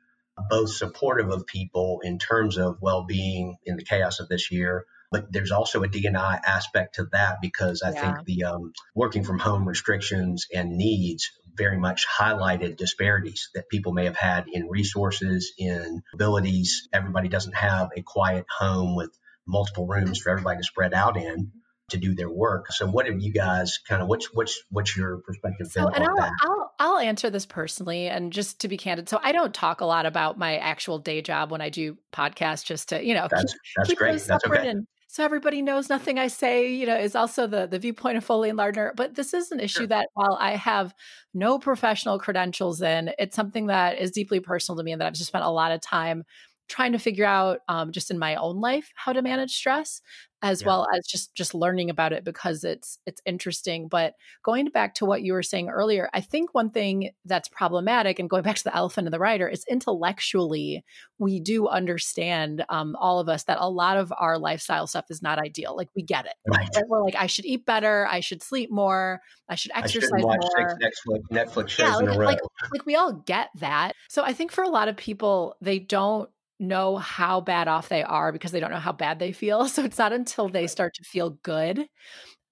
both 0.51 0.71
supportive 0.71 1.31
of 1.31 1.47
people 1.47 2.01
in 2.03 2.19
terms 2.19 2.59
of 2.59 2.79
well-being 2.83 3.59
in 3.65 3.77
the 3.77 3.85
chaos 3.85 4.19
of 4.19 4.29
this 4.29 4.51
year, 4.51 4.87
but 5.13 5.33
there's 5.33 5.53
also 5.53 5.85
a 5.85 5.89
DNI 5.89 6.41
aspect 6.45 6.97
to 6.97 7.05
that 7.13 7.41
because 7.41 7.83
I 7.83 7.93
yeah. 7.93 8.15
think 8.15 8.27
the 8.27 8.45
um, 8.45 8.73
working 8.93 9.23
from 9.23 9.39
home 9.39 9.69
restrictions 9.69 10.49
and 10.53 10.77
needs 10.77 11.31
very 11.55 11.79
much 11.79 12.09
highlighted 12.09 12.77
disparities 12.77 13.51
that 13.55 13.69
people 13.69 13.93
may 13.93 14.07
have 14.07 14.17
had 14.17 14.49
in 14.49 14.69
resources, 14.69 15.53
in 15.59 16.03
abilities. 16.13 16.89
Everybody 16.93 17.29
doesn't 17.29 17.55
have 17.55 17.91
a 17.97 18.03
quiet 18.03 18.47
home 18.51 18.97
with 18.97 19.17
multiple 19.47 19.87
rooms 19.87 20.21
for 20.21 20.31
everybody 20.31 20.59
to 20.59 20.65
spread 20.65 20.95
out 20.95 21.17
in 21.17 21.53
to 21.91 21.99
do 21.99 22.15
their 22.15 22.31
work. 22.31 22.73
So 22.73 22.87
what 22.87 23.07
have 23.07 23.21
you 23.21 23.33
guys 23.33 23.79
kind 23.87 24.03
of 24.03 24.09
what's 24.09 24.33
what's 24.33 24.63
what's 24.71 24.97
your 24.97 25.19
perspective 25.19 25.69
so, 25.69 25.89
and 25.89 26.05
I'll, 26.05 26.31
I'll, 26.43 26.75
I'll 26.79 26.99
answer 26.99 27.29
this 27.29 27.45
personally 27.45 28.09
and 28.09 28.33
just 28.33 28.61
to 28.61 28.69
be 28.69 28.77
candid. 28.77 29.09
So 29.09 29.21
I 29.23 29.33
don't 29.33 29.53
talk 29.53 29.81
a 29.81 29.85
lot 29.85 30.07
about 30.07 30.39
my 30.39 30.57
actual 30.57 30.99
day 30.99 31.21
job 31.23 31.51
when 31.51 31.61
I 31.61 31.69
do 31.69 31.99
podcasts 32.13 32.65
just 32.65 32.91
to, 32.91 33.05
you 33.05 33.15
know, 33.15 33.29
that's, 33.31 33.53
keep, 33.53 33.61
that's 33.77 33.89
keep 33.89 33.99
great. 33.99 34.23
That's 34.23 34.45
okay. 34.45 34.69
And, 34.69 34.87
so 35.09 35.23
everybody 35.23 35.61
knows 35.61 35.91
nothing 35.91 36.19
I 36.19 36.29
say, 36.29 36.73
you 36.73 36.87
know, 36.87 36.97
is 36.97 37.15
also 37.15 37.47
the 37.47 37.67
the 37.67 37.79
viewpoint 37.79 38.17
of 38.17 38.25
Foley 38.25 38.49
and 38.49 38.57
Lardner. 38.57 38.95
But 38.97 39.15
this 39.15 39.35
is 39.35 39.53
an 39.53 39.61
issue 39.61 39.81
sure. 39.81 39.87
that 39.89 40.09
while 40.15 40.39
I 40.41 40.57
have 40.57 40.95
no 41.35 41.59
professional 41.59 42.19
credentials 42.19 42.81
in, 42.81 43.11
it's 43.19 43.37
something 43.37 43.67
that 43.67 43.99
is 43.99 44.11
deeply 44.11 44.41
personal 44.41 44.79
to 44.79 44.83
me 44.83 44.93
and 44.93 45.03
that 45.03 45.07
I've 45.09 45.13
just 45.13 45.27
spent 45.29 45.45
a 45.45 45.51
lot 45.51 45.71
of 45.71 45.83
time 45.83 46.25
trying 46.73 46.93
to 46.93 46.99
figure 46.99 47.27
out 47.27 47.61
um, 47.69 47.93
just 47.93 48.11
in 48.11 48.19
my 48.19 48.35
own 48.37 48.61
life 48.61 48.91
how 48.95 49.13
to 49.13 49.21
manage 49.21 49.55
stress 49.55 50.01
as 50.41 50.63
yeah. 50.63 50.69
well 50.69 50.89
as 50.97 51.07
just 51.07 51.35
just 51.35 51.55
learning 51.55 51.91
about 51.91 52.15
it 52.15 52.25
because 52.25 52.65
it's 52.65 52.99
it's 53.07 53.21
interesting. 53.27 53.89
But 53.89 54.15
going 54.43 54.69
back 54.71 54.95
to 54.95 55.05
what 55.05 55.23
you 55.23 55.35
were 55.35 55.43
saying 55.43 55.69
earlier 55.69 56.09
i 56.15 56.21
think 56.21 56.55
one 56.55 56.71
thing 56.71 57.11
that's 57.25 57.49
problematic 57.49 58.19
and 58.19 58.31
going 58.31 58.43
back 58.43 58.57
to 58.57 58.65
the 58.65 58.75
elephant 58.75 59.07
in 59.07 59.11
the 59.11 59.19
rider 59.19 59.47
is 59.47 59.65
intellectually 59.69 60.85
we 61.19 61.41
do 61.41 61.69
understand 61.69 62.65
um, 62.69 62.97
all 62.99 63.21
of 63.21 63.29
us 63.29 63.45
that 63.45 63.59
a 63.61 63.69
lot 63.69 63.97
of 63.97 64.13
our 64.19 64.39
lifestyle 64.39 64.87
stuff 64.87 65.05
is 65.11 65.23
not 65.23 65.39
ideal. 65.39 65.77
Like 65.77 65.89
we 65.95 66.03
get 66.03 66.27
it. 66.27 66.35
Right. 66.49 66.69
we're 66.89 67.05
like 67.05 67.15
i 67.17 67.27
should 67.27 67.45
eat 67.45 67.67
better. 67.67 68.09
I 68.11 68.21
should 68.21 68.43
sleep 68.43 68.71
more. 68.71 69.21
I 69.49 69.55
should 69.55 69.73
exercise 69.75 70.11
I 70.13 70.25
watch 70.25 70.41
more. 70.57 70.79
netflix, 70.79 71.21
netflix 71.31 71.69
shows 71.69 71.87
yeah, 71.87 71.97
like, 71.97 72.03
in 72.03 72.09
a 72.09 72.19
row. 72.19 72.27
like, 72.27 72.39
like 72.73 72.87
we 72.87 72.97
all 72.97 73.13
get 73.13 73.51
that. 73.61 73.93
So 74.09 74.23
i 74.25 74.33
think 74.33 74.51
for 74.51 74.65
a 74.65 74.69
lot 74.69 74.89
of 74.89 74.97
people 74.97 75.57
they 75.61 75.79
don't 75.79 76.29
know 76.63 76.97
how 76.97 77.41
bad 77.41 77.69
off 77.69 77.89
they 77.89 78.03
are 78.03 78.33
because 78.33 78.53
they 78.53 78.61
don't 78.61 78.71
know 78.71 78.79
how 78.79 78.93
bad 78.93 79.19
they 79.19 79.33
feel. 79.33 79.69
So 79.73 79.85
it's 79.85 79.99
not 79.99 80.13
until 80.13 80.49
they 80.49 80.67
start 80.67 80.95
to 80.95 81.05
feel 81.05 81.31
good 81.43 81.87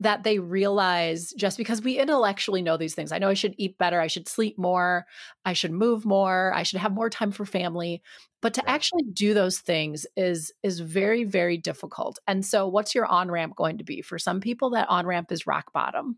that 0.00 0.24
they 0.24 0.38
realize 0.38 1.32
just 1.36 1.58
because 1.58 1.82
we 1.82 1.98
intellectually 1.98 2.62
know 2.62 2.76
these 2.76 2.94
things. 2.94 3.12
I 3.12 3.18
know 3.18 3.28
I 3.28 3.34
should 3.34 3.54
eat 3.58 3.76
better, 3.78 4.00
I 4.00 4.06
should 4.06 4.28
sleep 4.28 4.58
more, 4.58 5.06
I 5.44 5.52
should 5.52 5.72
move 5.72 6.06
more, 6.06 6.52
I 6.54 6.62
should 6.62 6.80
have 6.80 6.92
more 6.92 7.10
time 7.10 7.30
for 7.32 7.44
family, 7.44 8.02
but 8.40 8.54
to 8.54 8.68
actually 8.68 9.04
do 9.12 9.34
those 9.34 9.58
things 9.58 10.06
is 10.16 10.52
is 10.62 10.80
very 10.80 11.24
very 11.24 11.58
difficult. 11.58 12.18
And 12.26 12.44
so 12.44 12.66
what's 12.66 12.94
your 12.94 13.06
on-ramp 13.06 13.56
going 13.56 13.78
to 13.78 13.84
be? 13.84 14.00
For 14.02 14.18
some 14.18 14.40
people 14.40 14.70
that 14.70 14.88
on-ramp 14.88 15.30
is 15.32 15.46
rock 15.46 15.72
bottom 15.74 16.16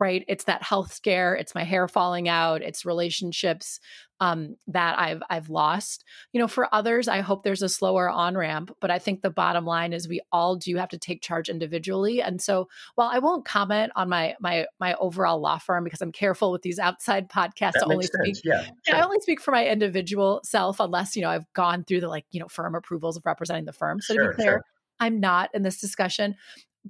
right? 0.00 0.24
It's 0.28 0.44
that 0.44 0.62
health 0.62 0.92
scare, 0.92 1.34
it's 1.34 1.54
my 1.54 1.64
hair 1.64 1.88
falling 1.88 2.28
out, 2.28 2.62
it's 2.62 2.84
relationships 2.84 3.80
um, 4.20 4.56
that 4.66 4.98
I've 4.98 5.22
I've 5.30 5.48
lost. 5.48 6.04
You 6.32 6.40
know, 6.40 6.48
for 6.48 6.72
others, 6.74 7.08
I 7.08 7.20
hope 7.20 7.42
there's 7.42 7.62
a 7.62 7.68
slower 7.68 8.08
on 8.08 8.36
ramp, 8.36 8.74
but 8.80 8.90
I 8.90 8.98
think 8.98 9.22
the 9.22 9.30
bottom 9.30 9.64
line 9.64 9.92
is 9.92 10.08
we 10.08 10.20
all 10.32 10.56
do 10.56 10.76
have 10.76 10.88
to 10.90 10.98
take 10.98 11.22
charge 11.22 11.48
individually. 11.48 12.20
And 12.20 12.40
so, 12.40 12.68
while 12.96 13.08
I 13.08 13.18
won't 13.18 13.44
comment 13.44 13.92
on 13.96 14.08
my 14.08 14.34
my 14.40 14.66
my 14.80 14.94
overall 14.94 15.40
law 15.40 15.58
firm 15.58 15.84
because 15.84 16.02
I'm 16.02 16.12
careful 16.12 16.50
with 16.50 16.62
these 16.62 16.78
outside 16.78 17.28
podcasts 17.28 17.72
that 17.74 17.84
to 17.84 17.92
only 17.92 18.06
speak, 18.06 18.36
yeah, 18.44 18.66
sure. 18.86 18.96
I 18.96 19.02
only 19.02 19.20
speak 19.20 19.40
for 19.40 19.52
my 19.52 19.66
individual 19.66 20.40
self 20.44 20.80
unless 20.80 21.16
you 21.16 21.22
know 21.22 21.30
I've 21.30 21.50
gone 21.52 21.84
through 21.84 22.00
the 22.00 22.08
like 22.08 22.26
you 22.30 22.40
know 22.40 22.48
firm 22.48 22.74
approvals 22.74 23.16
of 23.16 23.24
representing 23.24 23.64
the 23.64 23.72
firm. 23.72 24.00
So 24.00 24.14
sure, 24.14 24.24
to 24.24 24.30
be 24.30 24.34
clear. 24.34 24.50
Sure. 24.50 24.64
I'm 25.00 25.20
not 25.20 25.50
in 25.54 25.62
this 25.62 25.80
discussion. 25.80 26.34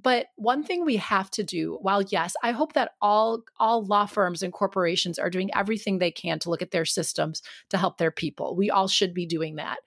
But 0.01 0.27
one 0.35 0.63
thing 0.63 0.85
we 0.85 0.97
have 0.97 1.31
to 1.31 1.43
do, 1.43 1.77
while 1.81 2.01
yes, 2.01 2.35
I 2.43 2.51
hope 2.51 2.73
that 2.73 2.91
all 3.01 3.41
all 3.57 3.85
law 3.85 4.05
firms 4.05 4.43
and 4.43 4.53
corporations 4.53 5.17
are 5.17 5.29
doing 5.29 5.49
everything 5.55 5.97
they 5.97 6.11
can 6.11 6.39
to 6.39 6.49
look 6.49 6.61
at 6.61 6.71
their 6.71 6.85
systems 6.85 7.41
to 7.69 7.77
help 7.77 7.97
their 7.97 8.11
people. 8.11 8.55
We 8.55 8.69
all 8.69 8.87
should 8.87 9.13
be 9.13 9.25
doing 9.25 9.55
that. 9.55 9.79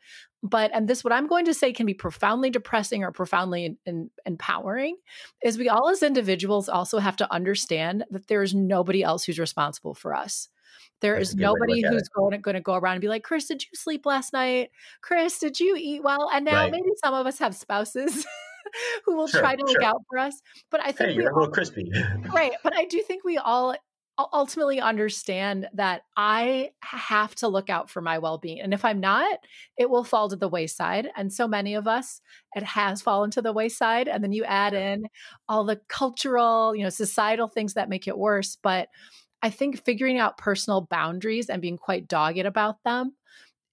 But 0.42 0.72
and 0.74 0.88
this 0.88 1.04
what 1.04 1.12
I'm 1.12 1.28
going 1.28 1.44
to 1.44 1.54
say 1.54 1.72
can 1.72 1.86
be 1.86 1.94
profoundly 1.94 2.50
depressing 2.50 3.04
or 3.04 3.12
profoundly 3.12 3.64
in, 3.64 3.76
in, 3.86 4.10
empowering 4.26 4.96
is 5.42 5.56
we 5.56 5.68
all 5.68 5.88
as 5.88 6.02
individuals 6.02 6.68
also 6.68 6.98
have 6.98 7.16
to 7.18 7.32
understand 7.32 8.04
that 8.10 8.26
there 8.26 8.42
is 8.42 8.54
nobody 8.54 9.04
else 9.04 9.24
who's 9.24 9.38
responsible 9.38 9.94
for 9.94 10.14
us. 10.14 10.48
There 11.00 11.14
That's 11.14 11.30
is 11.30 11.36
nobody 11.36 11.82
who's 11.82 12.08
going 12.08 12.32
to, 12.32 12.38
going 12.38 12.54
to 12.54 12.60
go 12.60 12.74
around 12.74 12.94
and 12.94 13.00
be 13.00 13.08
like, 13.08 13.24
Chris, 13.24 13.46
did 13.46 13.62
you 13.62 13.70
sleep 13.74 14.04
last 14.04 14.32
night? 14.32 14.70
Chris, 15.00 15.38
did 15.38 15.60
you 15.60 15.76
eat 15.76 16.02
well? 16.02 16.28
And 16.32 16.44
now 16.44 16.62
right. 16.62 16.72
maybe 16.72 16.90
some 17.02 17.14
of 17.14 17.26
us 17.26 17.38
have 17.38 17.54
spouses 17.54 18.26
who 19.04 19.16
will 19.16 19.26
sure, 19.26 19.40
try 19.40 19.54
to 19.54 19.60
sure. 19.60 19.68
look 19.68 19.82
out 19.82 20.02
for 20.08 20.18
us. 20.18 20.40
But 20.70 20.80
I 20.80 20.92
think 20.92 21.10
hey, 21.10 21.16
you're 21.16 21.30
a 21.30 21.34
little 21.34 21.52
crispy. 21.52 21.90
right. 22.32 22.52
But 22.62 22.76
I 22.76 22.84
do 22.84 23.00
think 23.02 23.24
we 23.24 23.38
all 23.38 23.76
ultimately 24.32 24.80
understand 24.80 25.68
that 25.74 26.02
I 26.16 26.70
have 26.82 27.34
to 27.36 27.48
look 27.48 27.70
out 27.70 27.90
for 27.90 28.00
my 28.00 28.18
well 28.18 28.38
being. 28.38 28.60
And 28.60 28.74
if 28.74 28.84
I'm 28.84 29.00
not, 29.00 29.38
it 29.78 29.90
will 29.90 30.04
fall 30.04 30.28
to 30.28 30.36
the 30.36 30.48
wayside. 30.48 31.08
And 31.16 31.32
so 31.32 31.48
many 31.48 31.74
of 31.74 31.88
us, 31.88 32.20
it 32.54 32.62
has 32.62 33.02
fallen 33.02 33.30
to 33.32 33.42
the 33.42 33.52
wayside. 33.52 34.08
And 34.08 34.22
then 34.22 34.32
you 34.32 34.44
add 34.44 34.74
in 34.74 35.06
all 35.48 35.64
the 35.64 35.80
cultural, 35.88 36.76
you 36.76 36.84
know, 36.84 36.90
societal 36.90 37.48
things 37.48 37.74
that 37.74 37.88
make 37.88 38.06
it 38.06 38.18
worse. 38.18 38.56
But 38.62 38.88
I 39.42 39.50
think 39.50 39.84
figuring 39.84 40.18
out 40.18 40.38
personal 40.38 40.82
boundaries 40.82 41.48
and 41.48 41.62
being 41.62 41.78
quite 41.78 42.06
dogged 42.06 42.38
about 42.38 42.76
them 42.84 43.14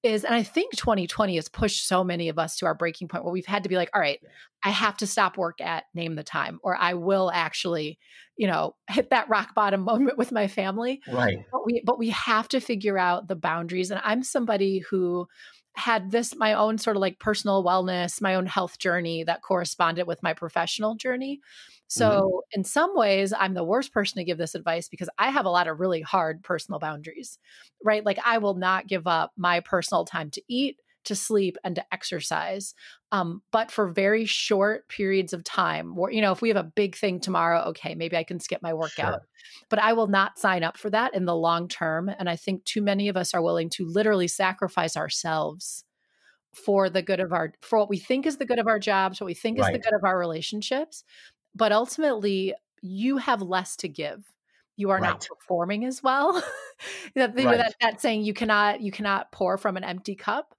is 0.04 0.24
and 0.24 0.34
i 0.34 0.44
think 0.44 0.76
2020 0.76 1.36
has 1.36 1.50
pushed 1.50 1.88
so 1.88 2.04
many 2.04 2.30
of 2.30 2.40
us 2.40 2.58
to 2.58 2.66
our 2.66 2.76
breaking 2.76 3.08
point 3.08 3.24
where 3.24 3.34
we've 3.34 3.46
had 3.46 3.64
to 3.64 3.70
be 3.70 3.76
like 3.76 3.90
all 3.94 4.02
right 4.02 4.20
i 4.64 4.70
have 4.70 4.96
to 4.98 5.08
stop 5.08 5.38
work 5.38 5.60
at 5.62 5.84
name 5.94 6.16
the 6.16 6.24
time 6.24 6.60
or 6.64 6.76
i 6.76 6.94
will 6.94 7.32
actually 7.34 8.00
you 8.40 8.48
know 8.48 8.74
hit 8.90 9.12
that 9.12 9.30
rock 9.30 9.54
bottom 9.54 9.82
moment 9.82 10.18
with 10.18 10.32
my 10.32 10.48
family. 10.48 11.02
Right. 11.08 11.46
But 11.52 11.66
we 11.66 11.84
but 11.86 12.00
we 12.00 12.10
have 12.10 12.48
to 12.50 12.60
figure 12.60 12.98
out 12.98 13.28
the 13.28 13.36
boundaries 13.36 13.92
and 13.92 14.02
i'm 14.04 14.24
somebody 14.24 14.80
who 14.90 15.28
had 15.80 16.12
this 16.12 16.36
my 16.36 16.54
own 16.54 16.78
sort 16.78 16.96
of 16.96 17.02
like 17.02 17.20
personal 17.20 17.64
wellness 17.64 18.22
my 18.22 18.36
own 18.36 18.46
health 18.46 18.78
journey 18.78 19.24
that 19.24 19.42
corresponded 19.42 20.06
with 20.06 20.22
my 20.22 20.34
professional 20.34 20.96
journey. 20.96 21.40
So, 21.88 22.10
mm-hmm. 22.10 22.60
in 22.60 22.64
some 22.64 22.96
ways, 22.96 23.34
I'm 23.34 23.56
the 23.56 23.64
worst 23.64 23.92
person 23.92 24.18
to 24.18 24.24
give 24.24 24.38
this 24.38 24.54
advice 24.54 24.88
because 24.88 25.10
I 25.18 25.32
have 25.32 25.46
a 25.46 25.50
lot 25.50 25.68
of 25.68 25.80
really 25.80 26.02
hard 26.02 26.44
personal 26.44 26.80
boundaries, 26.80 27.40
right? 27.84 28.06
Like, 28.06 28.20
I 28.24 28.38
will 28.38 28.54
not 28.54 28.86
give 28.86 29.08
up 29.08 29.32
my 29.36 29.60
personal 29.62 30.06
time 30.06 30.30
to 30.32 30.42
eat, 30.48 30.78
to 31.10 31.16
sleep, 31.16 31.58
and 31.64 31.76
to 31.76 31.86
exercise. 31.94 32.74
Um, 33.12 33.42
but 33.52 33.70
for 33.70 33.88
very 33.90 34.26
short 34.26 34.88
periods 34.88 35.34
of 35.34 35.44
time, 35.44 35.98
or, 35.98 36.12
you 36.12 36.22
know, 36.22 36.32
if 36.32 36.42
we 36.42 36.50
have 36.50 36.58
a 36.58 36.64
big 36.64 36.96
thing 36.96 37.20
tomorrow, 37.20 37.62
okay, 37.70 37.94
maybe 37.94 38.18
I 38.18 38.24
can 38.24 38.40
skip 38.40 38.62
my 38.64 38.74
workout. 38.74 39.14
Sure. 39.14 39.28
But 39.70 39.80
I 39.80 39.94
will 39.94 40.08
not 40.08 40.40
sign 40.40 40.64
up 40.64 40.78
for 40.78 40.90
that 40.90 41.14
in 41.14 41.26
the 41.26 41.36
long 41.36 41.68
term. 41.68 42.10
And 42.10 42.30
I 42.30 42.36
think 42.36 42.64
too 42.64 42.82
many 42.82 43.10
of 43.10 43.18
us 43.18 43.34
are 43.34 43.42
willing 43.42 43.70
to 43.72 43.86
literally 43.86 44.28
sacrifice 44.28 44.96
ourselves 44.98 45.84
for 46.54 46.90
the 46.90 47.02
good 47.02 47.20
of 47.20 47.32
our 47.32 47.54
for 47.62 47.80
what 47.80 47.90
we 47.90 47.98
think 47.98 48.26
is 48.26 48.38
the 48.38 48.46
good 48.46 48.60
of 48.60 48.68
our 48.68 48.80
jobs 48.80 49.22
what 49.22 49.28
we 49.28 49.34
think 49.34 49.60
right. 49.60 49.70
is 49.70 49.74
the 49.74 49.84
good 49.84 49.96
of 49.96 50.04
our 50.04 50.18
relationships 50.18 51.04
but 51.56 51.72
ultimately 51.72 52.54
you 52.82 53.18
have 53.18 53.42
less 53.42 53.76
to 53.76 53.88
give 53.88 54.26
you 54.76 54.90
are 54.90 55.00
right. 55.00 55.10
not 55.10 55.28
performing 55.28 55.86
as 55.86 56.02
well 56.02 56.34
that, 57.16 57.36
right. 57.36 57.58
that, 57.58 57.76
that 57.82 58.02
saying 58.02 58.24
you 58.24 58.34
cannot 58.34 58.82
you 58.82 58.92
cannot 58.92 59.32
pour 59.32 59.58
from 59.58 59.78
an 59.78 59.84
empty 59.84 60.16
cup 60.16 60.56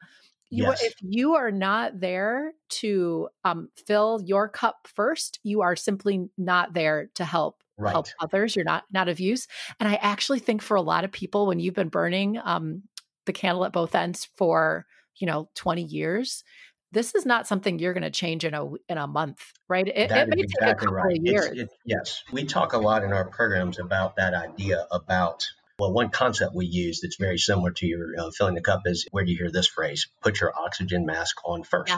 You, 0.51 0.65
Yes. 0.65 0.83
If 0.83 0.95
you 1.01 1.35
are 1.37 1.51
not 1.53 2.01
there 2.01 2.53
to 2.81 3.29
um, 3.45 3.69
fill 3.87 4.21
your 4.25 4.49
cup 4.49 4.89
first, 4.95 5.39
you 5.45 5.63
are 5.63 5.77
simply 5.77 6.29
not 6.37 6.73
there 6.75 7.09
to 7.15 7.25
help 7.25 7.63
Right. 7.79 7.93
help 7.93 8.09
others. 8.21 8.55
You're 8.57 8.67
not 8.67 8.85
not 8.93 9.09
of 9.09 9.21
use. 9.21 9.47
And 9.79 9.89
I 9.89 9.95
actually 9.95 10.41
think 10.41 10.61
for 10.61 10.77
a 10.77 10.83
lot 10.83 11.05
of 11.05 11.13
people, 11.13 11.47
when 11.47 11.61
you've 11.61 11.73
been 11.75 11.89
burning 11.89 12.37
um, 12.45 12.83
the 13.25 13.33
candle 13.33 13.65
at 13.65 13.73
both 13.73 13.95
ends 13.95 14.29
for 14.37 14.85
you 15.17 15.27
know 15.27 15.49
20 15.55 15.83
years, 15.85 16.45
this 16.93 17.15
is 17.15 17.25
not 17.25 17.47
something 17.47 17.79
you're 17.79 17.95
going 17.95 18.03
to 18.03 18.11
change 18.11 18.45
in 18.45 18.53
a 18.53 18.67
in 18.89 18.99
a 18.99 19.07
month, 19.07 19.41
right? 19.69 19.89
It, 19.89 20.11
it 20.11 20.11
may 20.11 20.19
is 20.19 20.29
take 20.29 20.39
a 20.41 20.43
exactly 20.43 20.87
couple 20.89 20.95
right. 20.95 21.17
of 21.17 21.25
It's- 21.25 21.45
years. 21.47 21.59
it- 21.59 21.71
yes, 21.87 22.23
we 22.33 22.45
talk 22.45 22.75
a 22.75 22.79
lot 22.79 23.03
in 23.03 23.13
our 23.15 23.25
programs 23.31 23.79
about 23.79 24.17
that 24.17 24.35
idea 24.35 24.87
about 24.91 25.47
well, 25.81 25.93
one 25.93 26.11
concept 26.11 26.55
we 26.55 26.67
use 26.67 27.01
that's 27.01 27.17
very 27.17 27.39
similar 27.39 27.71
to 27.73 27.87
your 27.87 28.15
uh, 28.19 28.31
filling 28.31 28.55
the 28.55 28.61
cup 28.61 28.83
is 28.85 29.07
where 29.11 29.25
do 29.25 29.33
you 29.33 29.39
hear 29.39 29.51
this 29.51 29.67
phrase? 29.67 30.09
Put 30.21 30.41
your 30.41 30.53
oxygen 30.57 31.07
mask 31.07 31.37
on 31.45 31.63
first. 31.63 31.93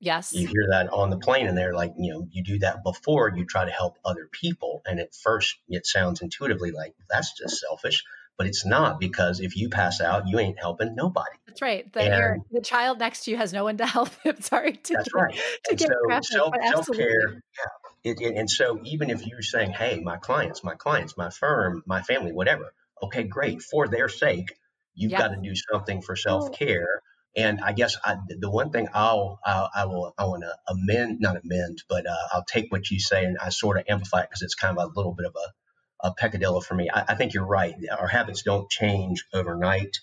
Yes. 0.00 0.32
yes. 0.32 0.34
You 0.34 0.46
hear 0.46 0.66
that 0.70 0.92
on 0.92 1.08
the 1.08 1.18
plane, 1.18 1.46
and 1.46 1.56
they're 1.56 1.74
like, 1.74 1.94
you 1.96 2.12
know, 2.12 2.28
you 2.30 2.44
do 2.44 2.58
that 2.58 2.84
before 2.84 3.32
you 3.34 3.46
try 3.46 3.64
to 3.64 3.70
help 3.70 3.96
other 4.04 4.28
people. 4.30 4.82
And 4.86 5.00
at 5.00 5.14
first, 5.14 5.56
it 5.68 5.86
sounds 5.86 6.20
intuitively 6.20 6.72
like 6.72 6.94
that's 7.08 7.32
just 7.32 7.58
selfish, 7.58 8.04
but 8.36 8.46
it's 8.46 8.66
not 8.66 9.00
because 9.00 9.40
if 9.40 9.56
you 9.56 9.70
pass 9.70 10.02
out, 10.02 10.28
you 10.28 10.38
ain't 10.38 10.58
helping 10.58 10.94
nobody. 10.94 11.36
That's 11.46 11.62
right. 11.62 11.90
The, 11.90 12.04
your, 12.04 12.38
the 12.50 12.60
child 12.60 12.98
next 12.98 13.24
to 13.24 13.30
you 13.30 13.38
has 13.38 13.54
no 13.54 13.64
one 13.64 13.78
to 13.78 13.86
help 13.96 14.10
him. 14.22 14.40
Sorry 14.42 14.72
to 14.72 14.94
That's 14.94 15.08
get, 15.08 15.18
right. 15.18 15.34
to 15.34 15.70
And 15.70 15.78
get 15.78 15.88
so 15.88 16.20
self 16.36 16.50
but 16.52 16.62
self 16.64 16.78
absolutely. 16.80 17.04
care, 17.04 17.30
yeah. 17.30 18.10
It, 18.12 18.20
it, 18.20 18.34
and 18.36 18.50
so 18.50 18.80
even 18.84 19.10
if 19.10 19.26
you're 19.26 19.42
saying, 19.42 19.70
"Hey, 19.72 20.00
my 20.00 20.16
clients, 20.16 20.62
my 20.64 20.74
clients, 20.74 21.16
my 21.16 21.30
firm, 21.30 21.82
my 21.86 22.02
family, 22.02 22.32
whatever," 22.32 22.72
okay, 23.02 23.24
great. 23.24 23.62
For 23.62 23.88
their 23.88 24.08
sake, 24.08 24.54
you've 24.94 25.12
Yeah. 25.12 25.18
got 25.18 25.28
to 25.28 25.40
do 25.42 25.54
something 25.70 26.02
for 26.02 26.16
self 26.16 26.52
care. 26.52 27.02
And 27.34 27.60
I 27.60 27.72
guess 27.72 27.96
I, 28.04 28.16
the 28.28 28.50
one 28.50 28.70
thing 28.70 28.88
I'll, 28.92 29.38
I'll 29.44 29.70
I 29.74 29.86
will 29.86 30.12
I 30.18 30.24
want 30.26 30.42
to 30.42 30.54
amend, 30.68 31.20
not 31.20 31.36
amend, 31.42 31.82
but 31.88 32.06
uh, 32.06 32.14
I'll 32.32 32.44
take 32.44 32.70
what 32.70 32.90
you 32.90 33.00
say 33.00 33.24
and 33.24 33.38
I 33.38 33.48
sort 33.48 33.78
of 33.78 33.84
amplify 33.88 34.20
it 34.20 34.28
because 34.28 34.42
it's 34.42 34.54
kind 34.54 34.76
of 34.76 34.84
a 34.84 34.92
little 34.94 35.14
bit 35.14 35.26
of 35.26 35.34
a, 35.36 36.08
a 36.08 36.14
peccadillo 36.14 36.60
for 36.60 36.74
me. 36.74 36.90
I, 36.92 37.04
I 37.08 37.14
think 37.14 37.32
you're 37.32 37.46
right. 37.46 37.74
Our 37.98 38.06
habits 38.06 38.42
don't 38.42 38.68
change 38.70 39.24
overnight. 39.32 39.96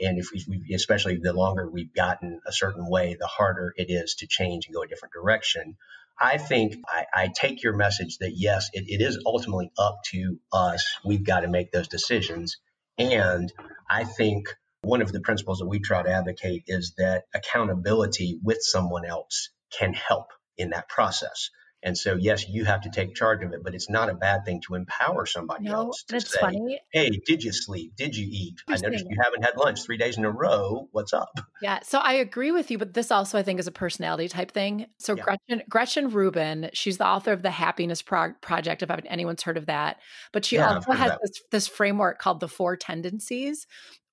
And 0.00 0.18
if 0.18 0.28
we, 0.32 0.72
especially 0.72 1.18
the 1.20 1.32
longer 1.32 1.68
we've 1.68 1.92
gotten 1.92 2.40
a 2.46 2.52
certain 2.52 2.88
way, 2.88 3.16
the 3.18 3.26
harder 3.26 3.74
it 3.76 3.90
is 3.90 4.14
to 4.16 4.28
change 4.28 4.66
and 4.66 4.74
go 4.74 4.82
a 4.82 4.86
different 4.86 5.12
direction. 5.12 5.76
I 6.20 6.38
think 6.38 6.76
I, 6.88 7.06
I 7.14 7.28
take 7.34 7.62
your 7.62 7.76
message 7.76 8.18
that 8.18 8.32
yes, 8.34 8.70
it, 8.72 8.84
it 8.88 9.02
is 9.02 9.22
ultimately 9.24 9.70
up 9.78 10.00
to 10.12 10.38
us. 10.52 10.84
We've 11.04 11.24
got 11.24 11.40
to 11.40 11.48
make 11.48 11.70
those 11.72 11.88
decisions. 11.88 12.56
And 12.98 13.52
I 13.88 14.04
think 14.04 14.48
one 14.82 15.02
of 15.02 15.12
the 15.12 15.20
principles 15.20 15.58
that 15.58 15.66
we 15.66 15.78
try 15.80 16.02
to 16.02 16.10
advocate 16.10 16.64
is 16.66 16.94
that 16.98 17.24
accountability 17.34 18.40
with 18.42 18.58
someone 18.60 19.04
else 19.04 19.50
can 19.70 19.92
help 19.92 20.26
in 20.56 20.70
that 20.70 20.88
process. 20.88 21.50
And 21.82 21.96
so, 21.96 22.16
yes, 22.16 22.48
you 22.48 22.64
have 22.64 22.80
to 22.82 22.90
take 22.90 23.14
charge 23.14 23.44
of 23.44 23.52
it, 23.52 23.62
but 23.62 23.74
it's 23.74 23.88
not 23.88 24.10
a 24.10 24.14
bad 24.14 24.44
thing 24.44 24.60
to 24.66 24.74
empower 24.74 25.26
somebody 25.26 25.66
No, 25.66 25.74
else 25.74 26.02
to 26.08 26.20
say, 26.20 26.38
funny. 26.40 26.80
hey, 26.92 27.10
did 27.24 27.44
you 27.44 27.52
sleep? 27.52 27.94
Did 27.96 28.16
you 28.16 28.26
eat? 28.28 28.56
I 28.66 28.76
noticed 28.78 29.06
you 29.08 29.16
haven't 29.22 29.44
had 29.44 29.56
lunch 29.56 29.82
three 29.84 29.96
days 29.96 30.18
in 30.18 30.24
a 30.24 30.30
row. 30.30 30.88
What's 30.90 31.12
up? 31.12 31.38
Yeah, 31.62 31.78
so 31.84 31.98
I 31.98 32.14
agree 32.14 32.50
with 32.50 32.70
you, 32.70 32.78
but 32.78 32.94
this 32.94 33.12
also 33.12 33.38
I 33.38 33.42
think 33.44 33.60
is 33.60 33.66
a 33.68 33.72
personality 33.72 34.28
type 34.28 34.50
thing. 34.50 34.86
So 34.98 35.14
Yeah. 35.14 35.22
Gretchen 35.22 35.62
Gretchen 35.68 36.08
Rubin, 36.10 36.70
she's 36.72 36.98
the 36.98 37.06
author 37.06 37.32
of 37.32 37.42
the 37.42 37.50
Happiness 37.50 38.02
Pro- 38.02 38.34
Project. 38.40 38.82
If 38.82 38.90
anyone's 39.06 39.42
heard 39.42 39.56
of 39.56 39.66
that, 39.66 39.98
but 40.32 40.44
she 40.44 40.56
Yeah, 40.56 40.74
also 40.74 40.92
has 40.92 41.12
this 41.22 41.42
this 41.52 41.68
framework 41.68 42.18
called 42.18 42.40
the 42.40 42.48
Four 42.48 42.76
Tendencies, 42.76 43.66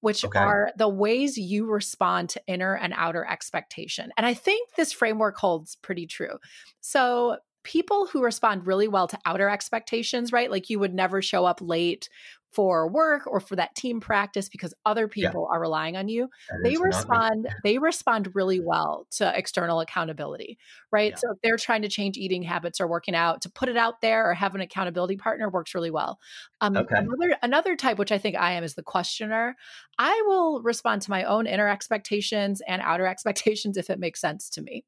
which 0.06 0.24
Okay. 0.24 0.46
are 0.46 0.72
the 0.78 0.88
ways 0.88 1.36
you 1.36 1.66
respond 1.66 2.30
to 2.30 2.42
inner 2.46 2.76
and 2.76 2.94
outer 2.96 3.26
expectation. 3.26 4.12
And 4.18 4.28
I 4.28 4.36
think 4.36 4.76
this 4.76 4.94
framework 4.94 5.36
holds 5.36 5.78
pretty 5.78 6.06
true. 6.06 6.38
So 6.80 7.38
people 7.64 8.06
who 8.06 8.22
respond 8.24 8.68
really 8.68 8.88
well 8.88 9.08
to 9.08 9.18
outer 9.26 9.50
expectations, 9.50 10.32
right? 10.32 10.52
Like 10.52 10.70
you 10.70 10.78
would 10.78 10.94
never 10.94 11.24
show 11.24 11.44
up 11.46 11.60
late 11.60 12.08
for 12.56 12.88
work 12.90 13.28
or 13.28 13.40
for 13.42 13.56
that 13.58 13.76
team 13.76 14.00
practice 14.00 14.50
because 14.50 14.74
other 14.86 15.08
Yeah. 15.16 15.36
people 15.36 15.48
are 15.52 15.60
relying 15.60 15.98
on 15.98 16.08
you 16.08 16.30
That 16.50 16.62
they 16.64 16.76
is 16.76 16.84
not 16.86 17.08
me. 17.08 17.20
respond 17.20 17.50
they 17.64 17.78
respond 17.78 18.30
really 18.34 18.60
well 18.62 19.08
to 19.12 19.38
external 19.38 19.82
accountability 19.82 20.58
right 20.92 21.14
Yeah. 21.14 21.20
so 21.20 21.32
if 21.32 21.38
they're 21.44 21.58
trying 21.58 21.82
to 21.82 21.90
change 21.90 22.18
eating 22.18 22.44
habits 22.44 22.80
or 22.80 22.88
working 22.88 23.16
out 23.16 23.42
to 23.42 23.50
put 23.52 23.70
it 23.70 23.78
out 23.78 24.02
there 24.02 24.30
or 24.30 24.34
have 24.34 24.56
an 24.56 24.62
accountability 24.62 25.18
partner 25.18 25.50
works 25.50 25.76
really 25.76 25.92
well 25.92 26.20
um, 26.62 26.84
Okay. 26.84 26.96
another 26.96 27.38
another 27.44 27.76
type 27.76 27.98
which 27.98 28.12
i 28.12 28.18
think 28.18 28.36
i 28.36 28.52
am 28.54 28.64
is 28.64 28.76
the 28.76 28.84
questioner 28.84 29.56
i 30.00 30.24
will 30.28 30.62
respond 30.64 31.02
to 31.02 31.10
my 31.12 31.24
own 31.24 31.48
inner 31.48 31.68
expectations 31.68 32.62
and 32.68 32.82
outer 32.82 33.06
expectations 33.16 33.78
if 33.78 33.90
it 33.90 34.00
makes 34.00 34.22
sense 34.22 34.50
to 34.50 34.62
me 34.62 34.86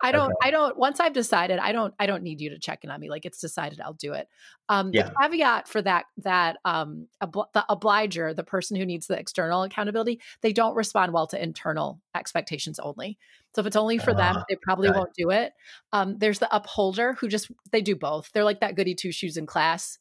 I 0.00 0.12
don't, 0.12 0.26
Okay. 0.30 0.48
I 0.48 0.50
don't, 0.50 0.76
once 0.76 1.00
I've 1.00 1.12
decided, 1.12 1.58
I 1.58 1.72
don't, 1.72 1.94
I 1.98 2.06
don't 2.06 2.22
need 2.22 2.40
you 2.40 2.50
to 2.50 2.58
check 2.58 2.84
in 2.84 2.90
on 2.90 3.00
me. 3.00 3.08
Like 3.10 3.24
it's 3.24 3.40
decided, 3.40 3.80
I'll 3.80 3.94
do 3.94 4.12
it. 4.12 4.28
Um, 4.68 4.90
Yeah. 4.92 5.08
The 5.08 5.14
caveat 5.20 5.68
for 5.68 5.82
that, 5.82 6.06
that, 6.18 6.58
um, 6.64 7.08
obl- 7.22 7.52
the 7.54 7.64
obliger, 7.68 8.34
the 8.34 8.44
person 8.44 8.76
who 8.76 8.86
needs 8.86 9.06
the 9.06 9.18
external 9.18 9.62
accountability, 9.62 10.20
they 10.40 10.52
don't 10.52 10.74
respond 10.74 11.12
well 11.12 11.26
to 11.28 11.42
internal 11.42 12.00
expectations 12.14 12.78
only. 12.78 13.18
So 13.54 13.60
if 13.60 13.66
it's 13.66 13.76
only 13.76 13.98
for 13.98 14.14
them, 14.14 14.36
Ah, 14.38 14.44
they 14.48 14.56
probably 14.56 14.90
won't 14.90 15.12
do 15.14 15.30
it. 15.30 15.52
Um, 15.92 16.16
there's 16.18 16.38
the 16.38 16.54
upholder 16.54 17.12
who 17.14 17.28
just, 17.28 17.50
they 17.70 17.82
do 17.82 17.94
both. 17.94 18.30
They're 18.32 18.44
like 18.44 18.60
that 18.60 18.76
goody 18.76 18.94
two 18.94 19.12
shoes 19.12 19.36
in 19.36 19.44
class. 19.46 19.98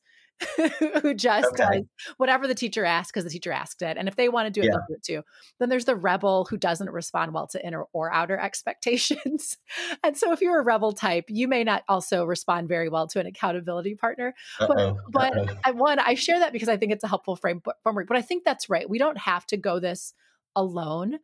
who 1.01 1.13
just 1.13 1.47
Okay. 1.53 1.79
does 1.79 1.85
whatever 2.17 2.47
the 2.47 2.55
teacher 2.55 2.85
asked 2.85 3.11
because 3.11 3.23
the 3.23 3.29
teacher 3.29 3.51
asked 3.51 3.81
it. 3.81 3.97
And 3.97 4.07
if 4.07 4.15
they 4.15 4.29
want 4.29 4.47
to 4.47 4.51
do 4.51 4.61
it, 4.61 4.65
Yeah. 4.65 4.71
they'll 4.71 4.85
do 4.89 4.93
it 4.95 5.03
too. 5.03 5.23
Then 5.59 5.69
there's 5.69 5.85
the 5.85 5.95
rebel 5.95 6.45
who 6.49 6.57
doesn't 6.57 6.89
respond 6.89 7.33
well 7.33 7.47
to 7.47 7.65
inner 7.65 7.85
or 7.93 8.13
outer 8.13 8.37
expectations. 8.39 9.57
and 10.03 10.17
so 10.17 10.31
if 10.31 10.41
you're 10.41 10.59
a 10.59 10.63
rebel 10.63 10.91
type, 10.93 11.25
you 11.27 11.47
may 11.47 11.63
not 11.63 11.83
also 11.87 12.25
respond 12.25 12.67
very 12.67 12.89
well 12.89 13.07
to 13.07 13.19
an 13.19 13.27
accountability 13.27 13.95
partner. 13.95 14.33
Uh-oh. 14.59 14.97
But 15.11 15.37
Uh-oh. 15.37 15.55
I 15.65 15.71
one, 15.71 15.99
I 15.99 16.15
share 16.15 16.39
that 16.39 16.53
because 16.53 16.69
I 16.69 16.77
think 16.77 16.91
it's 16.91 17.03
a 17.03 17.07
helpful 17.07 17.35
frame 17.35 17.61
framework. 17.83 18.07
But 18.07 18.17
I 18.17 18.21
think 18.21 18.43
that's 18.43 18.69
right. 18.69 18.89
We 18.89 18.97
don't 18.97 19.17
have 19.17 19.45
to 19.47 19.57
go 19.57 19.79
this 19.79 20.13
alone. 20.55 21.19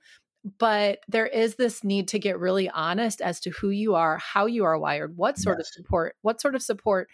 But 0.60 1.00
there 1.10 1.28
is 1.28 1.56
this 1.56 1.84
need 1.84 2.08
to 2.10 2.20
get 2.20 2.40
really 2.40 2.70
honest 2.70 3.20
as 3.20 3.42
to 3.42 3.50
who 3.50 3.70
you 3.70 3.96
are, 3.96 4.18
how 4.18 4.46
you 4.46 4.64
are 4.64 4.78
wired, 4.80 5.18
what 5.18 5.38
sort 5.38 5.60
of 5.60 5.68
support, 5.68 6.16
what 6.22 6.40
sort 6.40 6.56
of 6.56 6.62
support 6.62 7.10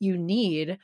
you 0.00 0.16
need 0.16 0.78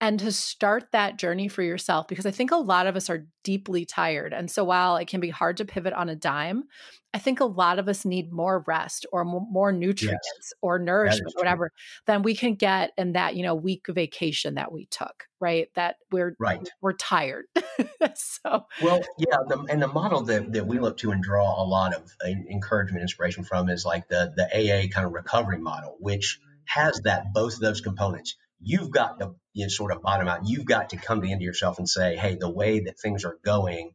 and 0.00 0.18
to 0.20 0.32
start 0.32 0.92
that 0.92 1.18
journey 1.18 1.48
for 1.48 1.62
yourself 1.62 2.08
because 2.08 2.24
I 2.24 2.30
think 2.30 2.50
a 2.50 2.56
lot 2.56 2.86
of 2.86 2.96
us 2.96 3.10
are 3.10 3.26
deeply 3.44 3.84
tired. 3.84 4.32
And 4.32 4.50
so 4.50 4.64
while 4.64 4.96
it 4.96 5.08
can 5.08 5.20
be 5.20 5.28
hard 5.28 5.58
to 5.58 5.64
pivot 5.64 5.92
on 5.92 6.08
a 6.08 6.16
dime, 6.16 6.64
I 7.12 7.18
think 7.18 7.40
a 7.40 7.44
lot 7.44 7.78
of 7.78 7.88
us 7.88 8.04
need 8.04 8.32
more 8.32 8.64
rest 8.66 9.04
or 9.12 9.24
mo- 9.24 9.46
more 9.50 9.72
nutrients 9.72 10.52
or 10.62 10.78
nourishment, 10.78 11.34
whatever, 11.34 11.72
than 12.06 12.22
we 12.22 12.34
can 12.36 12.54
get 12.54 12.92
in 12.96 13.12
that, 13.12 13.36
you 13.36 13.42
know, 13.42 13.54
week 13.54 13.86
vacation 13.88 14.54
that 14.54 14.72
we 14.72 14.86
took, 14.86 15.24
right? 15.40 15.68
That 15.74 15.96
we're 16.12 16.36
Right. 16.38 16.66
we're 16.80 16.92
tired. 16.92 17.46
so 18.14 18.66
Well, 18.80 19.00
yeah, 19.18 19.38
the, 19.48 19.66
and 19.68 19.82
the 19.82 19.88
model 19.88 20.22
that, 20.22 20.52
that 20.52 20.66
we 20.66 20.78
look 20.78 20.98
to 20.98 21.10
and 21.10 21.22
draw 21.22 21.62
a 21.62 21.66
lot 21.66 21.94
of 21.94 22.10
encouragement, 22.24 23.02
inspiration 23.02 23.44
from 23.44 23.68
is 23.68 23.84
like 23.84 24.08
the 24.08 24.32
the 24.36 24.46
AA 24.46 24.88
kind 24.88 25.06
of 25.06 25.12
recovery 25.12 25.58
model, 25.58 25.96
which 25.98 26.38
has 26.64 27.00
that 27.04 27.32
both 27.34 27.54
of 27.54 27.60
those 27.60 27.80
components. 27.80 28.36
You've 28.60 28.90
got 28.90 29.18
to 29.18 29.34
you 29.52 29.64
know, 29.64 29.68
sort 29.68 29.92
of 29.92 30.02
bottom 30.02 30.28
out. 30.28 30.46
You've 30.46 30.64
got 30.64 30.90
to 30.90 30.96
come 30.96 31.20
to 31.20 31.26
the 31.26 31.32
end 31.32 31.40
of 31.40 31.46
yourself 31.46 31.78
and 31.78 31.88
say, 31.88 32.16
"Hey, 32.16 32.36
the 32.36 32.50
way 32.50 32.80
that 32.80 32.98
things 32.98 33.24
are 33.24 33.36
going, 33.44 33.92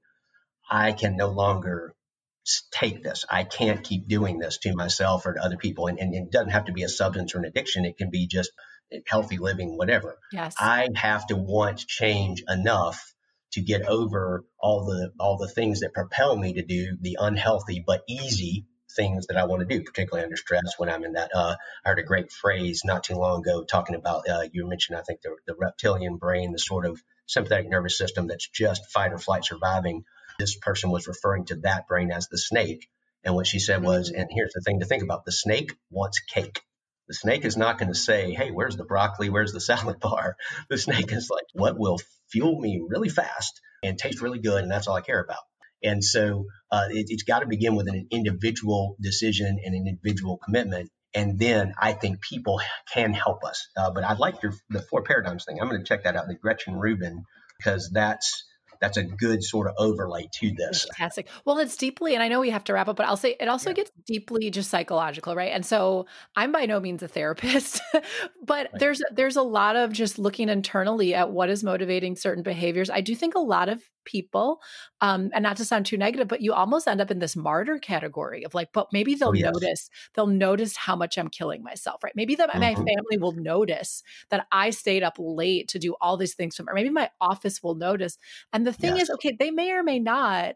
I 0.69 0.91
can 0.91 1.15
no 1.15 1.27
longer 1.27 1.95
take 2.71 3.03
this. 3.03 3.25
I 3.29 3.43
can't 3.43 3.83
keep 3.83 4.07
doing 4.07 4.37
this 4.39 4.59
to 4.59 4.75
myself 4.75 5.25
or 5.25 5.33
to 5.33 5.43
other 5.43 5.57
people." 5.57 5.87
And, 5.87 5.99
and 5.99 6.13
it 6.13 6.31
doesn't 6.31 6.49
have 6.49 6.65
to 6.65 6.73
be 6.73 6.83
a 6.83 6.89
substance 6.89 7.35
or 7.35 7.39
an 7.39 7.45
addiction. 7.45 7.85
It 7.85 7.97
can 7.97 8.09
be 8.09 8.27
just 8.27 8.51
eh, 8.91 8.99
healthy 9.07 9.37
living, 9.37 9.77
whatever. 9.77 10.17
yes. 10.31 10.55
I 10.59 10.89
have 10.95 11.27
to 11.27 11.35
want 11.35 11.79
change 11.79 12.43
enough 12.47 13.13
to 13.53 13.61
get 13.61 13.83
over 13.83 14.43
all 14.59 14.85
the 14.85 15.11
all 15.19 15.37
the 15.37 15.47
things 15.47 15.79
that 15.79 15.93
propel 15.93 16.35
me 16.35 16.53
to 16.53 16.61
do 16.61 16.97
the 16.99 17.17
unhealthy 17.19 17.83
but 17.85 18.03
easy 18.07 18.65
things 18.95 19.27
that 19.27 19.37
I 19.37 19.45
want 19.45 19.67
to 19.67 19.77
do, 19.77 19.83
particularly 19.83 20.23
under 20.23 20.37
stress 20.37 20.73
when 20.77 20.89
I'm 20.89 21.03
in 21.03 21.13
that. 21.13 21.31
Uh, 21.33 21.55
I 21.85 21.89
heard 21.89 21.99
a 21.99 22.03
great 22.03 22.31
phrase 22.31 22.81
not 22.85 23.03
too 23.03 23.15
long 23.15 23.41
ago 23.41 23.63
talking 23.63 23.95
about 23.95 24.27
uh, 24.29 24.43
you 24.51 24.67
mentioned 24.67 24.97
I 24.97 25.01
think 25.01 25.21
the, 25.21 25.35
the 25.45 25.55
reptilian 25.55 26.17
brain, 26.17 26.51
the 26.51 26.59
sort 26.59 26.85
of 26.85 27.01
sympathetic 27.27 27.69
nervous 27.69 27.97
system 27.97 28.27
that's 28.27 28.47
just 28.47 28.91
fight 28.91 29.13
or 29.13 29.17
flight 29.17 29.45
surviving. 29.45 30.03
This 30.39 30.55
person 30.57 30.89
was 30.89 31.07
referring 31.07 31.45
to 31.45 31.55
that 31.57 31.87
brain 31.87 32.11
as 32.11 32.27
the 32.27 32.37
snake, 32.37 32.87
and 33.23 33.35
what 33.35 33.47
she 33.47 33.59
said 33.59 33.83
was, 33.83 34.09
and 34.09 34.27
here's 34.29 34.53
the 34.53 34.61
thing 34.61 34.79
to 34.79 34.85
think 34.85 35.03
about: 35.03 35.25
the 35.25 35.31
snake 35.31 35.73
wants 35.89 36.19
cake. 36.19 36.61
The 37.07 37.13
snake 37.13 37.45
is 37.45 37.55
not 37.55 37.77
going 37.77 37.89
to 37.89 37.97
say, 37.97 38.33
"Hey, 38.33 38.51
where's 38.51 38.77
the 38.77 38.83
broccoli? 38.83 39.29
Where's 39.29 39.53
the 39.53 39.61
salad 39.71 39.99
bar?" 39.99 40.37
The 40.69 40.77
snake 40.77 41.11
is 41.11 41.29
like, 41.29 41.45
"What 41.53 41.77
will 41.77 41.99
fuel 42.29 42.59
me 42.59 42.81
really 42.87 43.09
fast 43.09 43.61
and 43.83 43.97
taste 43.97 44.21
really 44.21 44.39
good, 44.39 44.63
and 44.63 44.71
that's 44.71 44.87
all 44.87 44.95
I 44.95 45.01
care 45.01 45.21
about." 45.21 45.43
And 45.85 46.03
so 46.03 46.45
uh, 46.71 46.87
it, 46.89 47.07
it's 47.09 47.23
got 47.23 47.39
to 47.39 47.47
begin 47.47 47.75
with 47.75 47.87
an 47.87 48.07
individual 48.11 48.97
decision 48.99 49.59
and 49.63 49.75
an 49.75 49.87
individual 49.87 50.37
commitment. 50.43 50.89
And 51.13 51.39
then 51.39 51.73
I 51.79 51.93
think 51.93 52.19
people 52.21 52.59
can 52.93 53.13
help 53.13 53.45
us. 53.45 53.69
Uh, 53.77 53.91
but 53.91 54.03
I'd 54.03 54.19
like 54.19 54.43
your 54.43 54.53
the 54.69 54.81
four 54.81 55.03
paradigms 55.03 55.45
thing. 55.45 55.59
I'm 55.61 55.69
going 55.69 55.79
to 55.79 55.87
check 55.87 56.03
that 56.03 56.15
out, 56.15 56.27
the 56.27 56.35
Gretchen 56.35 56.75
Rubin, 56.75 57.23
because 57.57 57.89
that's 57.93 58.43
that's 58.79 58.97
a 58.97 59.03
good 59.03 59.43
sort 59.43 59.67
of 59.67 59.75
overlay 59.77 60.29
to 60.33 60.51
this. 60.51 60.85
Fantastic. 60.85 61.27
Well, 61.45 61.57
it's 61.59 61.75
deeply, 61.75 62.13
and 62.13 62.23
I 62.23 62.27
know 62.27 62.39
we 62.39 62.49
have 62.49 62.63
to 62.65 62.73
wrap 62.73 62.87
up, 62.87 62.95
but 62.95 63.05
I'll 63.05 63.17
say 63.17 63.35
it 63.39 63.47
also 63.47 63.71
yeah. 63.71 63.75
gets 63.75 63.91
deeply 64.05 64.49
just 64.49 64.69
psychological, 64.69 65.35
right? 65.35 65.51
And 65.51 65.65
so 65.65 66.05
I'm 66.35 66.51
by 66.51 66.65
no 66.65 66.79
means 66.79 67.03
a 67.03 67.07
therapist, 67.07 67.81
but 68.45 68.67
right. 68.71 68.79
there's 68.79 69.01
there's 69.11 69.35
a 69.35 69.43
lot 69.43 69.75
of 69.75 69.91
just 69.91 70.19
looking 70.19 70.49
internally 70.49 71.13
at 71.13 71.31
what 71.31 71.49
is 71.49 71.63
motivating 71.63 72.15
certain 72.15 72.43
behaviors. 72.43 72.89
I 72.89 73.01
do 73.01 73.15
think 73.15 73.35
a 73.35 73.39
lot 73.39 73.69
of 73.69 73.81
people 74.05 74.61
um 75.01 75.29
and 75.33 75.43
not 75.43 75.57
to 75.57 75.65
sound 75.65 75.85
too 75.85 75.97
negative 75.97 76.27
but 76.27 76.41
you 76.41 76.53
almost 76.53 76.87
end 76.87 77.01
up 77.01 77.11
in 77.11 77.19
this 77.19 77.35
martyr 77.35 77.77
category 77.77 78.45
of 78.45 78.53
like 78.53 78.69
but 78.71 78.87
maybe 78.93 79.15
they'll 79.15 79.29
oh, 79.29 79.33
yes. 79.33 79.51
notice 79.53 79.89
they'll 80.13 80.27
notice 80.27 80.77
how 80.77 80.95
much 80.95 81.17
i'm 81.17 81.27
killing 81.27 81.61
myself 81.61 82.03
right 82.03 82.13
maybe 82.15 82.35
that 82.35 82.49
mm-hmm. 82.49 82.59
my 82.59 82.75
family 82.75 83.17
will 83.19 83.33
notice 83.33 84.03
that 84.29 84.45
i 84.51 84.69
stayed 84.69 85.03
up 85.03 85.15
late 85.17 85.67
to 85.67 85.79
do 85.79 85.95
all 85.99 86.15
these 86.15 86.35
things 86.35 86.59
or 86.59 86.73
maybe 86.73 86.89
my 86.89 87.09
office 87.19 87.61
will 87.61 87.75
notice 87.75 88.17
and 88.53 88.64
the 88.67 88.73
thing 88.73 88.95
yes. 88.95 89.03
is 89.03 89.09
okay 89.09 89.35
they 89.37 89.51
may 89.51 89.71
or 89.71 89.83
may 89.83 89.99
not 89.99 90.55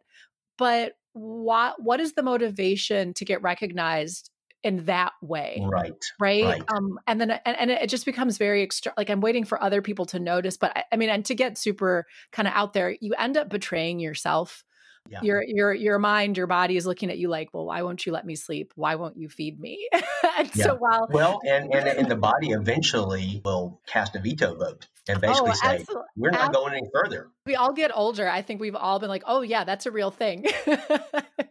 but 0.58 0.94
what 1.14 1.82
what 1.82 2.00
is 2.00 2.14
the 2.14 2.24
motivation 2.24 3.14
to 3.14 3.26
get 3.26 3.42
recognized 3.42 4.30
in 4.64 4.84
that 4.86 5.14
way 5.22 5.66
right 5.72 5.94
right, 6.20 6.44
right. 6.44 6.62
um 6.70 7.00
and 7.08 7.22
then 7.22 7.32
and, 7.32 7.58
and, 7.58 7.72
it 7.72 7.90
just 7.90 8.06
becomes 8.06 8.38
very 8.38 8.62
extra 8.62 8.94
like 8.98 9.10
i'm 9.10 9.22
waiting 9.22 9.46
for 9.46 9.62
other 9.64 9.82
people 9.82 10.06
to 10.06 10.20
notice 10.20 10.58
but 10.58 10.76
I, 10.76 10.84
I 10.92 10.96
mean 10.98 11.10
and 11.10 11.24
to 11.26 11.36
get 11.36 11.58
super 11.58 12.06
kind 12.32 12.48
of 12.48 12.54
out 12.54 12.74
there 12.74 12.96
you 13.00 13.14
end 13.18 13.38
up 13.38 13.50
betraying 13.50 14.00
yourself 14.00 14.66
yeah. 15.10 15.20
your 15.22 15.44
your 15.44 15.74
your 15.74 16.00
mind 16.00 16.38
your 16.38 16.48
body 16.48 16.78
is 16.78 16.86
looking 16.86 17.10
at 17.10 17.18
you 17.18 17.28
like 17.28 17.50
well 17.54 17.66
why 17.66 17.82
won't 17.82 18.06
you 18.06 18.12
let 18.12 18.26
me 18.26 18.36
sleep 18.36 18.72
why 18.76 18.96
won't 18.96 19.18
you 19.18 19.30
feed 19.30 19.60
me 19.60 19.90
and 19.94 20.56
yeah. 20.56 20.66
so 20.66 20.76
while 20.76 21.08
well 21.12 21.40
and, 21.48 21.74
and 21.74 21.88
and 21.88 22.10
the 22.10 22.16
body 22.30 22.52
eventually 22.52 23.42
will 23.44 23.82
cast 23.88 24.16
a 24.16 24.20
veto 24.20 24.56
vote 24.56 24.88
and 25.08 25.18
oh, 25.18 25.22
basically 25.22 25.52
oh, 25.52 25.54
say 25.54 25.76
absolutely. 25.80 26.06
we're 26.16 26.30
not 26.30 26.54
going 26.54 26.74
any 26.74 26.88
further 26.94 27.30
we 27.46 27.56
all 27.56 27.74
get 27.74 27.92
older 27.94 28.30
i 28.30 28.42
think 28.42 28.62
we've 28.62 28.76
all 28.76 29.00
been 29.00 29.10
like 29.10 29.24
oh 29.26 29.42
yeah 29.42 29.64
that's 29.64 29.86
a 29.86 29.92
real 29.92 30.12
thing 30.12 30.46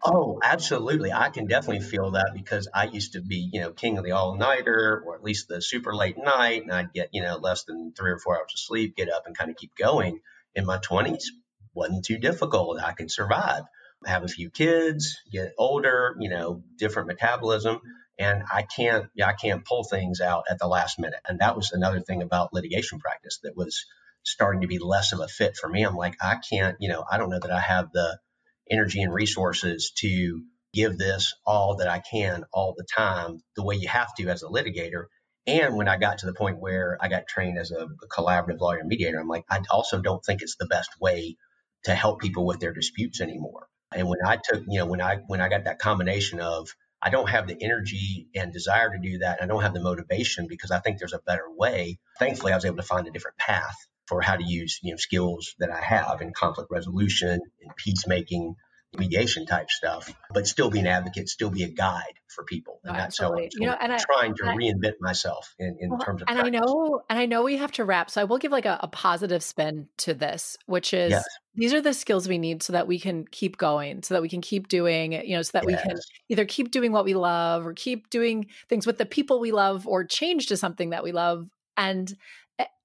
oh 0.04 0.38
absolutely 0.44 1.12
i 1.12 1.28
can 1.28 1.46
definitely 1.46 1.84
feel 1.84 2.12
that 2.12 2.30
because 2.34 2.68
i 2.72 2.84
used 2.84 3.12
to 3.14 3.20
be 3.20 3.48
you 3.52 3.60
know 3.60 3.70
king 3.72 3.98
of 3.98 4.04
the 4.04 4.12
all-nighter 4.12 5.02
or 5.04 5.16
at 5.16 5.24
least 5.24 5.48
the 5.48 5.60
super 5.60 5.94
late 5.94 6.16
night 6.18 6.62
and 6.62 6.72
i'd 6.72 6.92
get 6.92 7.08
you 7.12 7.22
know 7.22 7.36
less 7.36 7.64
than 7.64 7.92
three 7.92 8.10
or 8.10 8.18
four 8.18 8.36
hours 8.36 8.52
of 8.54 8.58
sleep 8.58 8.96
get 8.96 9.10
up 9.10 9.24
and 9.26 9.36
kind 9.36 9.50
of 9.50 9.56
keep 9.56 9.74
going 9.74 10.20
in 10.54 10.64
my 10.64 10.78
20s 10.78 11.24
wasn't 11.78 12.04
too 12.04 12.18
difficult. 12.18 12.80
I 12.80 12.92
could 12.92 13.10
survive. 13.10 13.62
Have 14.04 14.24
a 14.24 14.28
few 14.28 14.50
kids, 14.50 15.16
get 15.32 15.54
older, 15.58 16.16
you 16.20 16.28
know, 16.28 16.62
different 16.76 17.08
metabolism, 17.08 17.80
and 18.18 18.42
I 18.52 18.62
can't, 18.62 19.06
I 19.24 19.32
can't 19.32 19.64
pull 19.64 19.84
things 19.84 20.20
out 20.20 20.44
at 20.50 20.58
the 20.58 20.68
last 20.68 20.98
minute. 20.98 21.20
And 21.26 21.40
that 21.40 21.56
was 21.56 21.72
another 21.72 22.00
thing 22.00 22.22
about 22.22 22.52
litigation 22.52 23.00
practice 23.00 23.40
that 23.42 23.56
was 23.56 23.86
starting 24.24 24.60
to 24.60 24.68
be 24.68 24.78
less 24.78 25.12
of 25.12 25.20
a 25.20 25.28
fit 25.28 25.56
for 25.56 25.68
me. 25.68 25.84
I'm 25.84 25.96
like, 25.96 26.16
I 26.20 26.36
can't, 26.36 26.76
you 26.80 26.88
know, 26.88 27.04
I 27.10 27.18
don't 27.18 27.30
know 27.30 27.40
that 27.40 27.50
I 27.50 27.60
have 27.60 27.90
the 27.92 28.18
energy 28.70 29.02
and 29.02 29.12
resources 29.12 29.92
to 29.98 30.42
give 30.74 30.98
this 30.98 31.34
all 31.46 31.76
that 31.76 31.88
I 31.88 32.00
can 32.00 32.44
all 32.52 32.74
the 32.76 32.84
time, 32.84 33.42
the 33.56 33.64
way 33.64 33.76
you 33.76 33.88
have 33.88 34.14
to 34.16 34.28
as 34.28 34.42
a 34.42 34.46
litigator. 34.46 35.06
And 35.46 35.76
when 35.76 35.88
I 35.88 35.96
got 35.96 36.18
to 36.18 36.26
the 36.26 36.34
point 36.34 36.60
where 36.60 36.98
I 37.00 37.08
got 37.08 37.26
trained 37.26 37.58
as 37.58 37.70
a, 37.70 37.86
a 37.86 38.08
collaborative 38.08 38.60
lawyer 38.60 38.78
and 38.78 38.88
mediator, 38.88 39.18
I'm 39.18 39.28
like, 39.28 39.44
I 39.48 39.62
also 39.70 40.00
don't 40.00 40.22
think 40.22 40.42
it's 40.42 40.56
the 40.56 40.66
best 40.66 40.90
way 41.00 41.36
to 41.84 41.94
help 41.94 42.20
people 42.20 42.46
with 42.46 42.60
their 42.60 42.72
disputes 42.72 43.20
anymore. 43.20 43.68
And 43.94 44.08
when 44.08 44.18
I 44.24 44.36
took, 44.42 44.64
you 44.68 44.80
know, 44.80 44.86
when 44.86 45.00
I 45.00 45.16
when 45.26 45.40
I 45.40 45.48
got 45.48 45.64
that 45.64 45.78
combination 45.78 46.40
of 46.40 46.68
I 47.00 47.10
don't 47.10 47.28
have 47.28 47.46
the 47.46 47.56
energy 47.60 48.28
and 48.34 48.52
desire 48.52 48.90
to 48.90 48.98
do 48.98 49.18
that, 49.18 49.42
I 49.42 49.46
don't 49.46 49.62
have 49.62 49.74
the 49.74 49.80
motivation 49.80 50.46
because 50.48 50.70
I 50.70 50.80
think 50.80 50.98
there's 50.98 51.12
a 51.12 51.20
better 51.24 51.46
way. 51.48 51.98
Thankfully, 52.18 52.52
I 52.52 52.56
was 52.56 52.64
able 52.64 52.76
to 52.78 52.82
find 52.82 53.06
a 53.06 53.10
different 53.10 53.38
path 53.38 53.76
for 54.06 54.20
how 54.20 54.36
to 54.36 54.44
use, 54.44 54.80
you 54.82 54.92
know, 54.92 54.96
skills 54.96 55.54
that 55.58 55.70
I 55.70 55.80
have 55.80 56.20
in 56.20 56.32
conflict 56.32 56.70
resolution 56.70 57.40
and 57.62 57.76
peacemaking 57.76 58.56
mediation 58.96 59.44
type 59.46 59.70
stuff, 59.70 60.12
but 60.32 60.46
still 60.46 60.70
be 60.70 60.80
an 60.80 60.86
advocate, 60.86 61.28
still 61.28 61.50
be 61.50 61.62
a 61.62 61.68
guide 61.68 62.14
for 62.34 62.44
people. 62.44 62.80
And 62.84 62.96
that's 62.96 63.18
how 63.18 63.34
I'm 63.34 63.48
you 63.52 63.66
know, 63.66 63.76
and 63.78 63.98
trying 63.98 64.32
I, 64.32 64.34
to 64.34 64.48
and 64.48 64.58
reinvent 64.58 64.94
myself 65.00 65.54
in, 65.58 65.76
in 65.80 65.90
well, 65.90 65.98
terms 65.98 66.22
of 66.22 66.28
And 66.28 66.38
practice. 66.38 66.60
I 66.60 66.66
know 66.66 67.02
and 67.10 67.18
I 67.18 67.26
know 67.26 67.42
we 67.42 67.58
have 67.58 67.72
to 67.72 67.84
wrap. 67.84 68.10
So 68.10 68.20
I 68.20 68.24
will 68.24 68.38
give 68.38 68.52
like 68.52 68.64
a, 68.64 68.78
a 68.82 68.88
positive 68.88 69.42
spin 69.42 69.88
to 69.98 70.14
this, 70.14 70.56
which 70.66 70.94
is 70.94 71.10
yes. 71.10 71.24
these 71.54 71.74
are 71.74 71.80
the 71.80 71.92
skills 71.92 72.28
we 72.28 72.38
need 72.38 72.62
so 72.62 72.72
that 72.72 72.86
we 72.86 72.98
can 72.98 73.26
keep 73.30 73.58
going, 73.58 74.02
so 74.02 74.14
that 74.14 74.22
we 74.22 74.28
can 74.28 74.40
keep 74.40 74.68
doing, 74.68 75.12
you 75.12 75.36
know, 75.36 75.42
so 75.42 75.50
that 75.54 75.68
yes. 75.68 75.82
we 75.84 75.88
can 75.90 76.00
either 76.30 76.44
keep 76.46 76.70
doing 76.70 76.92
what 76.92 77.04
we 77.04 77.14
love 77.14 77.66
or 77.66 77.74
keep 77.74 78.08
doing 78.08 78.46
things 78.68 78.86
with 78.86 78.96
the 78.96 79.06
people 79.06 79.38
we 79.40 79.52
love 79.52 79.86
or 79.86 80.04
change 80.04 80.46
to 80.46 80.56
something 80.56 80.90
that 80.90 81.04
we 81.04 81.12
love. 81.12 81.46
And 81.76 82.16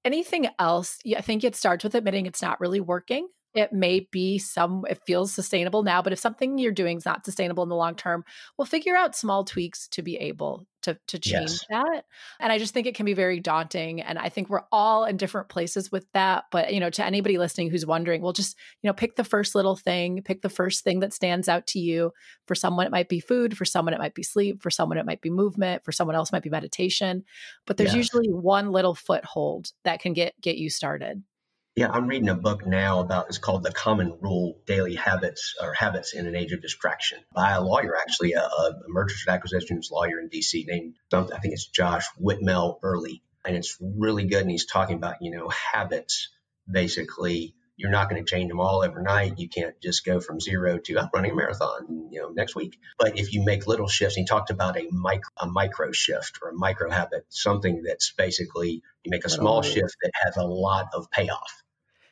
anything 0.04 0.48
else, 0.58 0.98
I 1.16 1.22
think 1.22 1.44
it 1.44 1.56
starts 1.56 1.82
with 1.82 1.94
admitting 1.94 2.26
it's 2.26 2.42
not 2.42 2.60
really 2.60 2.80
working 2.80 3.28
it 3.54 3.72
may 3.72 4.00
be 4.10 4.38
some 4.38 4.84
it 4.88 5.00
feels 5.06 5.32
sustainable 5.32 5.82
now 5.82 6.02
but 6.02 6.12
if 6.12 6.18
something 6.18 6.58
you're 6.58 6.72
doing 6.72 6.96
is 6.96 7.04
not 7.04 7.24
sustainable 7.24 7.62
in 7.62 7.68
the 7.68 7.76
long 7.76 7.94
term 7.94 8.24
we'll 8.58 8.66
figure 8.66 8.96
out 8.96 9.16
small 9.16 9.44
tweaks 9.44 9.88
to 9.88 10.02
be 10.02 10.16
able 10.16 10.66
to 10.82 10.98
to 11.06 11.18
change 11.18 11.50
yes. 11.50 11.66
that 11.70 12.04
and 12.40 12.52
i 12.52 12.58
just 12.58 12.74
think 12.74 12.86
it 12.86 12.94
can 12.94 13.06
be 13.06 13.14
very 13.14 13.40
daunting 13.40 14.02
and 14.02 14.18
i 14.18 14.28
think 14.28 14.50
we're 14.50 14.64
all 14.70 15.04
in 15.04 15.16
different 15.16 15.48
places 15.48 15.90
with 15.90 16.06
that 16.12 16.44
but 16.50 16.74
you 16.74 16.80
know 16.80 16.90
to 16.90 17.04
anybody 17.04 17.38
listening 17.38 17.70
who's 17.70 17.86
wondering 17.86 18.20
well 18.20 18.32
just 18.32 18.56
you 18.82 18.88
know 18.88 18.92
pick 18.92 19.16
the 19.16 19.24
first 19.24 19.54
little 19.54 19.76
thing 19.76 20.20
pick 20.22 20.42
the 20.42 20.48
first 20.48 20.84
thing 20.84 21.00
that 21.00 21.12
stands 21.12 21.48
out 21.48 21.66
to 21.66 21.78
you 21.78 22.12
for 22.46 22.54
someone 22.54 22.86
it 22.86 22.92
might 22.92 23.08
be 23.08 23.20
food 23.20 23.56
for 23.56 23.64
someone 23.64 23.94
it 23.94 24.00
might 24.00 24.14
be 24.14 24.22
sleep 24.22 24.62
for 24.62 24.70
someone 24.70 24.98
it 24.98 25.06
might 25.06 25.22
be 25.22 25.30
movement 25.30 25.82
for 25.84 25.92
someone 25.92 26.16
else 26.16 26.32
might 26.32 26.42
be 26.42 26.50
meditation 26.50 27.24
but 27.66 27.76
there's 27.76 27.94
yes. 27.94 27.96
usually 27.96 28.28
one 28.28 28.70
little 28.70 28.94
foothold 28.94 29.72
that 29.84 30.00
can 30.00 30.12
get 30.12 30.38
get 30.40 30.56
you 30.56 30.68
started 30.68 31.22
yeah, 31.76 31.90
I'm 31.90 32.06
reading 32.06 32.28
a 32.28 32.36
book 32.36 32.64
now 32.64 33.00
about 33.00 33.26
it's 33.28 33.38
called 33.38 33.64
The 33.64 33.72
Common 33.72 34.16
Rule 34.20 34.56
Daily 34.64 34.94
Habits 34.94 35.56
or 35.60 35.74
Habits 35.74 36.14
in 36.14 36.26
an 36.26 36.36
Age 36.36 36.52
of 36.52 36.62
Distraction 36.62 37.18
by 37.34 37.50
a 37.50 37.60
lawyer, 37.60 37.96
actually, 37.96 38.34
a, 38.34 38.42
a 38.42 38.74
mergers 38.86 39.24
and 39.26 39.34
acquisitions 39.34 39.90
lawyer 39.90 40.20
in 40.20 40.28
DC 40.28 40.66
named, 40.68 40.94
I 41.12 41.38
think 41.40 41.54
it's 41.54 41.66
Josh 41.66 42.06
Whitmel 42.20 42.78
Earley. 42.84 43.22
And 43.44 43.56
it's 43.56 43.76
really 43.80 44.26
good. 44.26 44.42
And 44.42 44.50
he's 44.50 44.66
talking 44.66 44.96
about, 44.96 45.16
you 45.20 45.32
know, 45.36 45.48
habits 45.48 46.28
basically. 46.70 47.56
You're 47.76 47.90
not 47.90 48.08
going 48.08 48.24
to 48.24 48.30
change 48.30 48.50
them 48.50 48.60
all 48.60 48.84
overnight. 48.84 49.40
You 49.40 49.48
can't 49.48 49.74
just 49.82 50.04
go 50.04 50.20
from 50.20 50.38
zero 50.38 50.78
to 50.78 50.96
I'm 50.96 51.08
running 51.12 51.32
a 51.32 51.34
marathon, 51.34 52.08
you 52.12 52.20
know, 52.20 52.28
next 52.28 52.54
week. 52.54 52.78
But 53.00 53.18
if 53.18 53.32
you 53.32 53.44
make 53.44 53.66
little 53.66 53.88
shifts, 53.88 54.14
he 54.14 54.24
talked 54.24 54.50
about 54.50 54.78
a 54.78 54.86
micro, 54.92 55.28
a 55.36 55.48
micro 55.48 55.90
shift 55.90 56.38
or 56.40 56.50
a 56.50 56.54
micro 56.54 56.88
habit, 56.88 57.26
something 57.30 57.82
that's 57.82 58.12
basically 58.12 58.80
you 59.02 59.10
make 59.10 59.24
a 59.24 59.28
small 59.28 59.62
shift 59.62 59.96
that 60.02 60.12
has 60.22 60.36
a 60.36 60.44
lot 60.44 60.90
of 60.94 61.10
payoff 61.10 61.63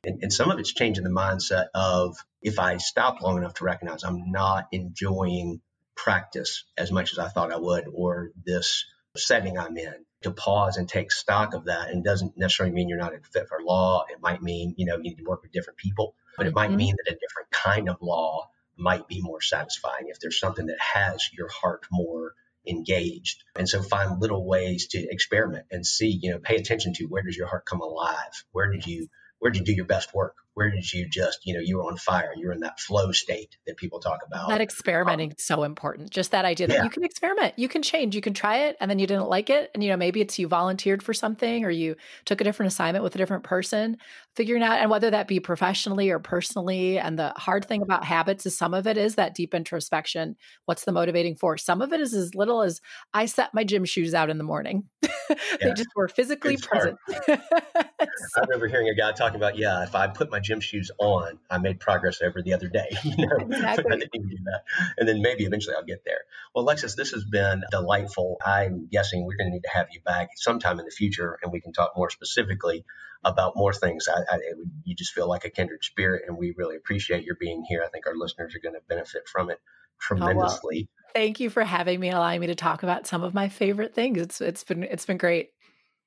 and, 0.04 0.22
and 0.22 0.32
some 0.32 0.50
of 0.50 0.58
it's 0.58 0.72
changing 0.72 1.04
the 1.04 1.10
mindset 1.10 1.66
of 1.74 2.16
if 2.40 2.58
I 2.58 2.78
stop 2.78 3.22
long 3.22 3.38
enough 3.38 3.54
to 3.54 3.64
recognize 3.64 4.02
I'm 4.02 4.30
not 4.30 4.66
enjoying 4.72 5.60
practice 5.94 6.64
as 6.76 6.90
much 6.90 7.12
as 7.12 7.18
I 7.18 7.28
thought 7.28 7.52
I 7.52 7.58
would, 7.58 7.84
or 7.92 8.30
this 8.44 8.84
setting 9.16 9.58
I'm 9.58 9.76
in, 9.76 9.94
to 10.22 10.30
pause 10.30 10.76
and 10.76 10.88
take 10.88 11.12
stock 11.12 11.54
of 11.54 11.66
that. 11.66 11.90
And 11.90 12.02
doesn't 12.02 12.36
necessarily 12.36 12.74
mean 12.74 12.88
you're 12.88 12.98
not 12.98 13.14
a 13.14 13.20
fit 13.32 13.48
for 13.48 13.60
law. 13.62 14.04
It 14.10 14.20
might 14.20 14.42
mean, 14.42 14.74
you 14.76 14.86
know, 14.86 14.96
you 14.96 15.02
need 15.02 15.18
to 15.18 15.24
work 15.24 15.42
with 15.42 15.52
different 15.52 15.78
people, 15.78 16.14
but 16.36 16.46
it 16.46 16.54
might 16.54 16.68
mm-hmm. 16.68 16.76
mean 16.76 16.96
that 16.96 17.12
a 17.12 17.18
different 17.18 17.50
kind 17.50 17.88
of 17.88 17.96
law 18.00 18.48
might 18.76 19.06
be 19.06 19.20
more 19.20 19.40
satisfying 19.40 20.06
if 20.08 20.18
there's 20.18 20.40
something 20.40 20.66
that 20.66 20.80
has 20.80 21.28
your 21.32 21.48
heart 21.48 21.86
more 21.92 22.34
engaged. 22.66 23.44
And 23.54 23.68
so 23.68 23.82
find 23.82 24.20
little 24.20 24.44
ways 24.44 24.88
to 24.88 24.98
experiment 24.98 25.66
and 25.70 25.86
see, 25.86 26.08
you 26.08 26.30
know, 26.30 26.38
pay 26.38 26.56
attention 26.56 26.94
to 26.94 27.04
where 27.04 27.22
does 27.22 27.36
your 27.36 27.48
heart 27.48 27.66
come 27.66 27.80
alive? 27.80 28.44
Where 28.52 28.72
did 28.72 28.86
you 28.86 29.08
where 29.42 29.50
did 29.50 29.58
you 29.58 29.64
do 29.64 29.72
your 29.72 29.86
best 29.86 30.14
work? 30.14 30.36
Where 30.54 30.70
did 30.70 30.92
you 30.92 31.08
just, 31.08 31.38
you 31.44 31.54
know, 31.54 31.60
you 31.60 31.78
were 31.78 31.84
on 31.84 31.96
fire, 31.96 32.32
you 32.36 32.48
were 32.48 32.52
in 32.52 32.60
that 32.60 32.78
flow 32.78 33.10
state 33.12 33.56
that 33.66 33.76
people 33.78 34.00
talk 34.00 34.20
about. 34.26 34.50
That 34.50 34.60
experimenting 34.60 35.30
um, 35.30 35.34
is 35.38 35.44
so 35.44 35.62
important. 35.62 36.10
Just 36.10 36.30
that 36.32 36.44
idea 36.44 36.66
that 36.66 36.74
yeah. 36.74 36.84
you 36.84 36.90
can 36.90 37.04
experiment, 37.04 37.54
you 37.56 37.68
can 37.68 37.82
change, 37.82 38.14
you 38.14 38.20
can 38.20 38.34
try 38.34 38.58
it, 38.66 38.76
and 38.80 38.90
then 38.90 38.98
you 38.98 39.06
didn't 39.06 39.28
like 39.28 39.48
it. 39.48 39.70
And, 39.72 39.82
you 39.82 39.88
know, 39.88 39.96
maybe 39.96 40.20
it's 40.20 40.38
you 40.38 40.48
volunteered 40.48 41.02
for 41.02 41.14
something 41.14 41.64
or 41.64 41.70
you 41.70 41.96
took 42.26 42.40
a 42.40 42.44
different 42.44 42.70
assignment 42.70 43.02
with 43.02 43.14
a 43.14 43.18
different 43.18 43.44
person, 43.44 43.96
figuring 44.36 44.62
out, 44.62 44.78
and 44.78 44.90
whether 44.90 45.10
that 45.10 45.26
be 45.26 45.40
professionally 45.40 46.10
or 46.10 46.18
personally. 46.18 46.98
And 46.98 47.18
the 47.18 47.32
hard 47.36 47.64
thing 47.64 47.80
about 47.80 48.04
habits 48.04 48.44
is 48.44 48.56
some 48.56 48.74
of 48.74 48.86
it 48.86 48.98
is 48.98 49.14
that 49.14 49.34
deep 49.34 49.54
introspection. 49.54 50.36
What's 50.66 50.84
the 50.84 50.92
motivating 50.92 51.36
force? 51.36 51.64
Some 51.64 51.80
of 51.80 51.92
it 51.94 52.00
is 52.00 52.12
as 52.12 52.34
little 52.34 52.60
as 52.60 52.82
I 53.14 53.24
set 53.24 53.54
my 53.54 53.64
gym 53.64 53.86
shoes 53.86 54.12
out 54.12 54.28
in 54.28 54.36
the 54.36 54.44
morning. 54.44 54.84
they 55.00 55.68
yeah. 55.68 55.74
just 55.74 55.88
were 55.96 56.08
physically 56.08 56.56
present. 56.56 56.98
I 57.28 58.40
remember 58.42 58.68
hearing 58.68 58.88
a 58.88 58.94
guy 58.94 59.12
talking 59.12 59.36
about, 59.36 59.56
yeah, 59.56 59.82
if 59.82 59.94
I 59.94 60.08
put 60.08 60.30
my 60.30 60.40
gym 60.42 60.60
shoes 60.60 60.90
on, 60.98 61.38
I 61.50 61.58
made 61.58 61.80
progress 61.80 62.20
over 62.22 62.42
the 62.42 62.54
other 62.54 62.68
day. 62.68 62.88
You 63.04 63.26
know, 63.26 63.36
exactly. 63.36 63.92
I 63.92 63.96
didn't 63.96 64.28
do 64.28 64.38
that. 64.44 64.62
And 64.96 65.08
then 65.08 65.22
maybe 65.22 65.44
eventually 65.44 65.74
I'll 65.76 65.84
get 65.84 66.02
there. 66.04 66.20
Well, 66.54 66.64
Alexis, 66.64 66.94
this 66.94 67.10
has 67.10 67.24
been 67.24 67.62
delightful. 67.70 68.38
I'm 68.44 68.88
guessing 68.90 69.26
we're 69.26 69.36
going 69.36 69.48
to 69.48 69.52
need 69.52 69.64
to 69.64 69.70
have 69.70 69.88
you 69.92 70.00
back 70.00 70.30
sometime 70.36 70.78
in 70.78 70.84
the 70.84 70.90
future, 70.90 71.38
and 71.42 71.52
we 71.52 71.60
can 71.60 71.72
talk 71.72 71.92
more 71.96 72.10
specifically 72.10 72.84
about 73.24 73.54
more 73.56 73.72
things. 73.72 74.08
I, 74.08 74.20
I, 74.34 74.38
you 74.84 74.94
just 74.94 75.12
feel 75.12 75.28
like 75.28 75.44
a 75.44 75.50
kindred 75.50 75.84
spirit, 75.84 76.22
and 76.26 76.36
we 76.36 76.54
really 76.56 76.76
appreciate 76.76 77.24
your 77.24 77.36
being 77.36 77.64
here. 77.68 77.82
I 77.84 77.88
think 77.88 78.06
our 78.06 78.16
listeners 78.16 78.54
are 78.54 78.60
going 78.60 78.74
to 78.74 78.82
benefit 78.88 79.28
from 79.28 79.50
it 79.50 79.58
tremendously. 80.00 80.88
Oh, 80.88 80.94
well, 81.04 81.12
thank 81.14 81.40
you 81.40 81.50
for 81.50 81.62
having 81.62 82.00
me, 82.00 82.08
and 82.08 82.16
allowing 82.16 82.40
me 82.40 82.48
to 82.48 82.54
talk 82.54 82.82
about 82.82 83.06
some 83.06 83.22
of 83.22 83.34
my 83.34 83.48
favorite 83.48 83.94
things. 83.94 84.18
It's 84.18 84.40
it's 84.40 84.64
been 84.64 84.82
it's 84.82 85.06
been 85.06 85.18
great. 85.18 85.50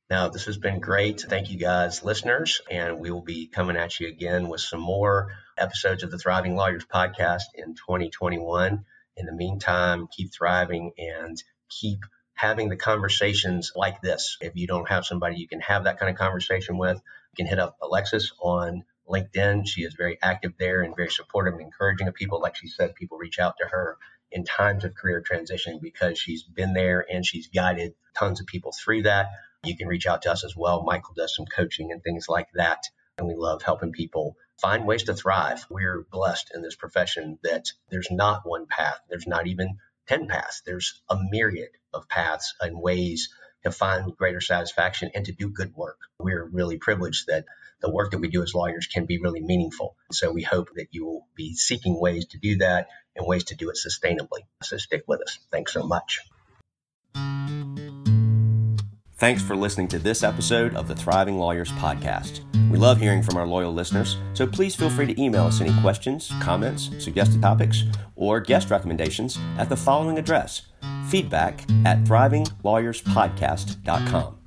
Now, 0.08 0.30
this 0.30 0.46
has 0.46 0.58
been 0.58 0.82
great. 0.82 1.22
Thank 1.22 1.50
you 1.50 1.58
guys, 1.58 2.04
listeners. 2.04 2.62
And 2.70 3.00
we 3.00 3.10
will 3.10 3.24
be 3.24 3.48
coming 3.48 3.76
at 3.76 4.00
you 4.00 4.08
again 4.08 4.50
with 4.50 4.62
some 4.62 4.80
more 4.80 5.36
episodes 5.58 6.04
of 6.04 6.12
the 6.12 6.20
Thriving 6.20 6.56
Lawyers 6.56 6.86
podcast 6.86 7.46
in 7.56 7.74
2021. 7.74 8.86
In 9.18 9.26
the 9.26 9.32
meantime, 9.32 10.08
keep 10.15 10.32
thriving 10.32 10.91
and 11.00 11.41
keep 11.70 12.02
having 12.36 12.70
the 12.70 12.76
conversations 12.76 13.72
like 13.76 14.00
this. 14.02 14.38
If 14.41 14.56
you 14.56 14.68
don't 14.68 14.88
have 14.89 15.06
somebody 15.06 15.38
you 15.38 15.48
can 15.48 15.62
have 15.62 15.86
that 15.86 15.98
kind 15.98 16.12
of 16.12 16.20
conversation 16.20 16.78
with, 16.78 16.98
you 16.98 17.44
can 17.44 17.48
hit 17.48 17.58
up 17.58 17.78
Alexis 17.82 18.32
on 18.39 18.84
LinkedIn. 19.10 19.68
She 19.68 19.82
is 19.82 19.96
very 19.96 20.20
active 20.22 20.54
there 20.60 20.82
and 20.82 20.96
very 20.96 21.10
supportive 21.10 21.54
and 21.54 21.63
encouraging 21.63 22.08
of 22.08 22.13
people. 22.13 22.39
Like 22.39 22.58
she 22.58 22.68
said, 22.68 22.94
people 22.94 23.18
reach 23.18 23.39
out 23.39 23.56
to 23.60 23.68
her 23.68 23.98
in 24.32 24.44
times 24.44 24.84
of 24.84 24.94
career 24.94 25.22
transition 25.22 25.80
because 25.82 26.20
she's 26.20 26.44
been 26.44 26.74
there 26.74 27.04
and 27.10 27.26
she's 27.26 27.48
guided 27.48 27.96
tons 28.15 28.39
of 28.39 28.46
people 28.46 28.72
through 28.72 29.04
that. 29.04 29.30
You 29.65 29.78
can 29.78 29.88
reach 29.88 30.08
out 30.08 30.23
to 30.23 30.32
us 30.32 30.43
as 30.43 30.56
well. 30.56 30.84
Michael 30.84 31.13
does 31.15 31.36
some 31.36 31.45
coaching 31.45 31.91
and 31.91 32.04
things 32.04 32.28
like 32.30 32.47
that. 32.54 32.84
And 33.17 33.28
we 33.28 33.36
love 33.36 33.62
helping 33.62 33.91
people 33.91 34.36
find 34.60 34.86
ways 34.86 35.04
to 35.04 35.13
thrive. 35.13 35.65
We're 35.69 36.06
blessed 36.12 36.51
in 36.54 36.62
this 36.62 36.75
profession 36.75 37.39
that 37.43 37.71
there's 37.89 38.10
not 38.12 38.41
one 38.45 38.67
path, 38.67 38.99
there's 39.10 39.28
not 39.28 39.47
even 39.47 39.78
10 40.08 40.28
paths. 40.28 40.62
There's 40.65 41.01
a 41.10 41.17
myriad 41.30 41.71
of 41.93 42.08
paths 42.08 42.54
and 42.62 42.82
ways 42.82 43.30
to 43.63 43.71
find 43.71 44.15
greater 44.15 44.41
satisfaction 44.41 45.12
and 45.15 45.25
to 45.25 45.32
do 45.32 45.49
good 45.49 45.73
work. 45.75 45.97
We're 46.19 46.45
really 46.45 46.78
privileged 46.78 47.28
that 47.28 47.45
the 47.82 47.91
work 47.91 48.12
that 48.12 48.19
we 48.19 48.30
do 48.30 48.43
as 48.43 48.54
lawyers 48.54 48.88
can 48.88 49.06
be 49.06 49.19
really 49.19 49.41
meaningful. 49.41 49.95
So 50.12 50.32
we 50.32 50.43
hope 50.43 50.69
that 50.75 50.88
you 50.91 51.06
will 51.06 51.28
be 51.36 51.56
seeking 51.56 51.99
ways 51.99 52.25
to 52.28 52.38
do 52.38 52.58
that 52.58 52.88
and 53.15 53.25
ways 53.25 53.45
to 53.45 53.56
do 53.56 53.69
it 53.69 53.78
sustainably. 53.78 54.45
So 54.63 54.78
stick 54.78 55.04
with 55.08 55.21
us. 55.21 55.39
Thanks 55.51 55.73
so 55.73 55.84
much. 55.84 56.19
Thanks 59.26 59.42
for 59.42 59.56
listening 59.56 59.88
to 59.88 59.98
this 59.98 60.22
episode 60.22 60.76
of 60.76 60.88
the 60.88 60.94
Thriving 60.94 61.40
Lawyers 61.40 61.72
Podcast. 61.72 62.42
We 62.70 62.78
love 62.78 63.00
hearing 63.00 63.24
from 63.24 63.38
our 63.38 63.48
loyal 63.48 63.74
listeners, 63.74 64.18
so 64.36 64.46
please 64.46 64.76
feel 64.76 64.92
free 64.92 65.08
to 65.08 65.20
email 65.20 65.46
us 65.46 65.62
any 65.62 65.74
questions, 65.82 66.32
comments, 66.42 66.92
suggested 67.00 67.42
topics, 67.42 67.86
or 68.16 68.40
guest 68.40 68.70
recommendations 68.70 69.40
at 69.58 69.68
the 69.68 69.76
following 69.76 70.20
address 70.20 70.68
feedback 71.08 71.64
at 71.86 72.04
thrivinglawyerspodcast.com. 72.04 74.38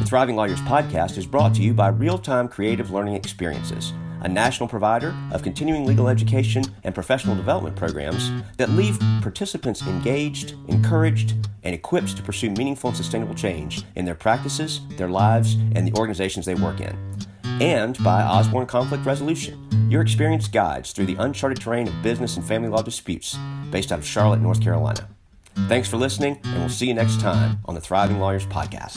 The 0.00 0.06
Thriving 0.06 0.36
Lawyers 0.36 0.60
Podcast 0.60 1.16
is 1.16 1.24
brought 1.24 1.54
to 1.54 1.62
you 1.62 1.72
by 1.72 1.88
Real 1.88 2.18
Time 2.18 2.48
Creative 2.48 2.90
Learning 2.90 3.14
Experiences 3.14 3.94
a 4.22 4.28
national 4.28 4.68
provider 4.68 5.14
of 5.32 5.42
continuing 5.42 5.86
legal 5.86 6.08
education 6.08 6.64
and 6.84 6.94
professional 6.94 7.36
development 7.36 7.76
programs 7.76 8.30
that 8.56 8.70
leave 8.70 8.98
participants 9.22 9.82
engaged, 9.82 10.54
encouraged, 10.68 11.34
and 11.62 11.74
equipped 11.74 12.16
to 12.16 12.22
pursue 12.22 12.50
meaningful 12.50 12.88
and 12.88 12.96
sustainable 12.96 13.34
change 13.34 13.82
in 13.96 14.04
their 14.04 14.14
practices, 14.14 14.80
their 14.96 15.08
lives, 15.08 15.54
and 15.74 15.86
the 15.86 15.92
organizations 15.98 16.46
they 16.46 16.54
work 16.54 16.80
in. 16.80 16.96
And 17.60 18.02
by 18.04 18.22
Osborne 18.22 18.66
Conflict 18.66 19.04
Resolution, 19.04 19.68
your 19.90 20.02
experienced 20.02 20.52
guides 20.52 20.92
through 20.92 21.06
the 21.06 21.16
uncharted 21.16 21.60
terrain 21.60 21.88
of 21.88 22.02
business 22.02 22.36
and 22.36 22.46
family 22.46 22.68
law 22.68 22.82
disputes 22.82 23.36
based 23.70 23.90
out 23.90 23.98
of 23.98 24.06
Charlotte, 24.06 24.40
North 24.40 24.62
Carolina. 24.62 25.08
Thanks 25.66 25.88
for 25.88 25.96
listening, 25.96 26.38
and 26.44 26.60
we'll 26.60 26.68
see 26.68 26.86
you 26.86 26.94
next 26.94 27.20
time 27.20 27.58
on 27.64 27.74
the 27.74 27.80
Thriving 27.80 28.20
Lawyers 28.20 28.46
Podcast. 28.46 28.96